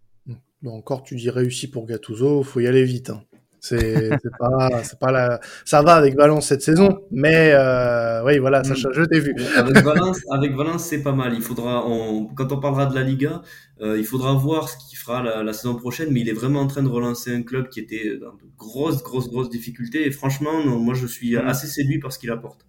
encore, 0.66 1.04
tu 1.04 1.16
dis 1.16 1.30
réussi 1.30 1.70
pour 1.70 1.86
Gattuso, 1.86 2.44
faut 2.44 2.60
y 2.60 2.68
aller 2.68 2.84
vite. 2.84 3.10
Hein. 3.10 3.22
C'est 3.60 4.12
pas, 4.40 4.84
c'est 4.84 5.00
pas 5.00 5.12
la, 5.12 5.42
ça 5.66 5.82
va 5.82 5.96
avec 5.96 6.16
Valence 6.16 6.46
cette 6.46 6.62
saison, 6.62 7.00
mais 7.12 7.52
euh, 7.54 8.24
oui, 8.24 8.38
voilà, 8.38 8.64
ça, 8.64 8.76
mm. 8.76 8.94
je 8.94 9.04
t'ai 9.04 9.20
vu. 9.20 9.36
Avec 9.58 9.84
Valence, 9.84 10.20
avec 10.32 10.56
Valence, 10.56 10.86
c'est 10.86 11.02
pas 11.02 11.12
mal. 11.12 11.34
Il 11.34 11.42
faudra, 11.42 11.86
on, 11.86 12.28
quand 12.28 12.52
on 12.54 12.60
parlera 12.60 12.86
de 12.86 12.96
la 12.96 13.04
Liga, 13.04 13.42
euh, 13.82 13.98
il 13.98 14.06
faudra 14.06 14.34
voir 14.36 14.70
ce 14.70 14.78
qu'il 14.78 14.98
fera 14.98 15.22
la, 15.22 15.44
la, 15.44 15.54
saison 15.54 15.76
prochaine, 15.76 16.10
mais 16.12 16.22
il 16.22 16.30
est 16.30 16.34
vraiment 16.34 16.62
en 16.62 16.68
train 16.68 16.84
de 16.84 16.88
relancer 16.88 17.36
un 17.36 17.42
club 17.42 17.68
qui 17.68 17.80
était 17.82 18.18
dans 18.18 18.34
de 18.34 18.50
grosses, 18.58 19.04
grosses, 19.04 19.30
grosses 19.30 19.50
difficultés. 19.50 20.06
Et 20.06 20.12
franchement, 20.12 20.64
moi, 20.64 20.94
je 20.94 21.08
suis 21.08 21.36
mm. 21.36 21.48
assez 21.48 21.68
séduit 21.68 22.00
par 22.00 22.14
ce 22.14 22.20
qu'il 22.20 22.32
apporte 22.32 22.67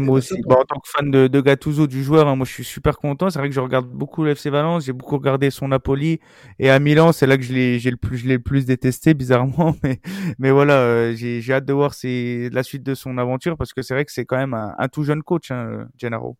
moi 0.00 0.18
aussi. 0.18 0.34
en 0.48 0.64
tant 0.64 0.80
que 0.80 0.88
fan 0.88 1.10
de, 1.10 1.28
de 1.28 1.40
Gattuso, 1.40 1.86
du 1.86 2.02
joueur, 2.02 2.26
hein, 2.28 2.36
moi 2.36 2.46
je 2.46 2.52
suis 2.52 2.64
super 2.64 2.98
content. 2.98 3.30
C'est 3.30 3.38
vrai 3.38 3.48
que 3.48 3.54
je 3.54 3.60
regarde 3.60 3.86
beaucoup 3.86 4.24
le 4.24 4.30
FC 4.30 4.50
Valence, 4.50 4.84
j'ai 4.84 4.92
beaucoup 4.92 5.16
regardé 5.16 5.50
son 5.50 5.68
Napoli 5.68 6.20
et 6.58 6.70
à 6.70 6.78
Milan, 6.78 7.12
c'est 7.12 7.26
là 7.26 7.36
que 7.36 7.42
je 7.42 7.52
l'ai, 7.52 7.78
j'ai 7.78 7.90
le 7.90 7.96
plus, 7.96 8.18
je 8.18 8.26
l'ai 8.26 8.34
le 8.34 8.42
plus 8.42 8.66
détesté 8.66 9.14
bizarrement. 9.14 9.76
Mais, 9.82 10.00
mais 10.38 10.50
voilà, 10.50 10.74
euh, 10.74 11.14
j'ai, 11.14 11.40
j'ai 11.40 11.52
hâte 11.52 11.64
de 11.64 11.72
voir 11.72 11.94
c'est 11.94 12.50
la 12.52 12.62
suite 12.62 12.82
de 12.82 12.94
son 12.94 13.16
aventure 13.18 13.56
parce 13.56 13.72
que 13.72 13.82
c'est 13.82 13.94
vrai 13.94 14.04
que 14.04 14.12
c'est 14.12 14.24
quand 14.24 14.36
même 14.36 14.54
un, 14.54 14.74
un, 14.78 14.88
tout 14.88 15.04
jeune 15.04 15.22
coach, 15.22 15.50
hein, 15.50 15.86
Gennaro. 15.96 16.36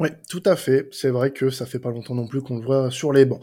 Oui, 0.00 0.08
tout 0.28 0.42
à 0.46 0.56
fait. 0.56 0.88
C'est 0.90 1.10
vrai 1.10 1.32
que 1.32 1.50
ça 1.50 1.66
fait 1.66 1.78
pas 1.78 1.90
longtemps 1.90 2.14
non 2.14 2.26
plus 2.26 2.42
qu'on 2.42 2.58
le 2.58 2.64
voit 2.64 2.90
sur 2.90 3.12
les 3.12 3.24
bancs. 3.24 3.40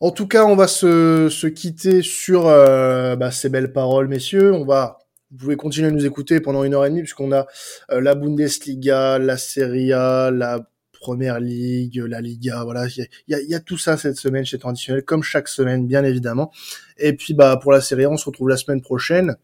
En 0.00 0.10
tout 0.10 0.26
cas, 0.26 0.44
on 0.44 0.56
va 0.56 0.66
se, 0.66 1.28
se 1.30 1.46
quitter 1.46 2.02
sur 2.02 2.46
euh, 2.46 3.14
bah, 3.16 3.30
ces 3.30 3.48
belles 3.48 3.72
paroles, 3.72 4.08
messieurs. 4.08 4.52
On 4.52 4.64
va 4.64 4.98
vous 5.32 5.38
pouvez 5.38 5.56
continuer 5.56 5.88
à 5.88 5.90
nous 5.90 6.04
écouter 6.04 6.40
pendant 6.40 6.62
une 6.62 6.74
heure 6.74 6.84
et 6.84 6.90
demie 6.90 7.00
puisqu'on 7.00 7.32
a 7.32 7.46
euh, 7.90 8.00
la 8.00 8.14
Bundesliga, 8.14 9.18
la 9.18 9.38
Serie 9.38 9.92
A, 9.92 10.30
la 10.30 10.68
Première 10.92 11.40
Ligue, 11.40 11.96
la 12.06 12.20
Liga, 12.20 12.62
voilà, 12.62 12.86
il 12.86 13.08
y 13.26 13.54
a, 13.54 13.60
tout 13.60 13.76
ça 13.76 13.96
cette 13.96 14.16
semaine 14.16 14.44
chez 14.44 14.58
Traditionnel, 14.58 15.02
comme 15.02 15.24
chaque 15.24 15.48
semaine, 15.48 15.84
bien 15.84 16.04
évidemment. 16.04 16.52
Et 16.96 17.14
puis 17.14 17.34
bah 17.34 17.58
pour 17.60 17.72
la 17.72 17.80
Serie 17.80 18.04
A, 18.04 18.10
on 18.10 18.16
se 18.16 18.26
retrouve 18.26 18.48
la 18.48 18.56
semaine 18.56 18.82
prochaine 18.82 19.34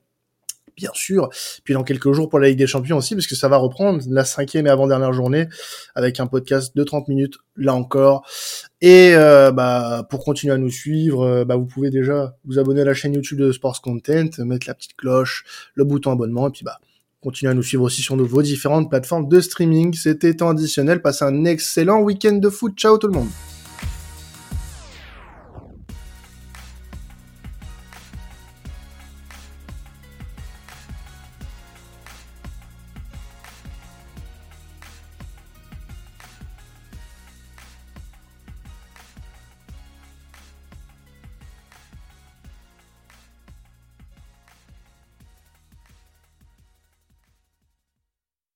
bien 0.78 0.90
sûr. 0.94 1.28
Puis 1.64 1.74
dans 1.74 1.82
quelques 1.82 2.12
jours 2.12 2.28
pour 2.28 2.38
la 2.38 2.48
Ligue 2.48 2.58
des 2.58 2.66
Champions 2.66 2.96
aussi, 2.96 3.14
parce 3.14 3.26
que 3.26 3.34
ça 3.34 3.48
va 3.48 3.56
reprendre 3.56 4.00
la 4.08 4.24
cinquième 4.24 4.66
et 4.66 4.70
avant-dernière 4.70 5.12
journée 5.12 5.48
avec 5.94 6.20
un 6.20 6.26
podcast 6.26 6.74
de 6.74 6.84
30 6.84 7.08
minutes, 7.08 7.34
là 7.56 7.74
encore. 7.74 8.26
Et 8.80 9.12
euh, 9.14 9.50
bah, 9.50 10.06
pour 10.08 10.24
continuer 10.24 10.54
à 10.54 10.58
nous 10.58 10.70
suivre, 10.70 11.22
euh, 11.22 11.44
bah, 11.44 11.56
vous 11.56 11.66
pouvez 11.66 11.90
déjà 11.90 12.36
vous 12.44 12.58
abonner 12.58 12.82
à 12.82 12.84
la 12.84 12.94
chaîne 12.94 13.14
YouTube 13.14 13.38
de 13.38 13.52
Sports 13.52 13.82
Content, 13.82 14.30
mettre 14.38 14.68
la 14.68 14.74
petite 14.74 14.96
cloche, 14.96 15.44
le 15.74 15.84
bouton 15.84 16.12
abonnement, 16.12 16.48
et 16.48 16.52
puis 16.52 16.64
bah, 16.64 16.78
continuez 17.20 17.50
à 17.50 17.54
nous 17.54 17.62
suivre 17.62 17.82
aussi 17.82 18.00
sur 18.00 18.16
nos, 18.16 18.24
vos 18.24 18.42
différentes 18.42 18.88
plateformes 18.88 19.28
de 19.28 19.40
streaming. 19.40 19.94
C'était 19.94 20.34
temps 20.34 20.50
additionnel. 20.50 21.02
Passez 21.02 21.24
un 21.24 21.44
excellent 21.44 22.00
week-end 22.00 22.36
de 22.36 22.48
foot. 22.48 22.74
Ciao 22.76 22.98
tout 22.98 23.08
le 23.08 23.14
monde 23.14 23.57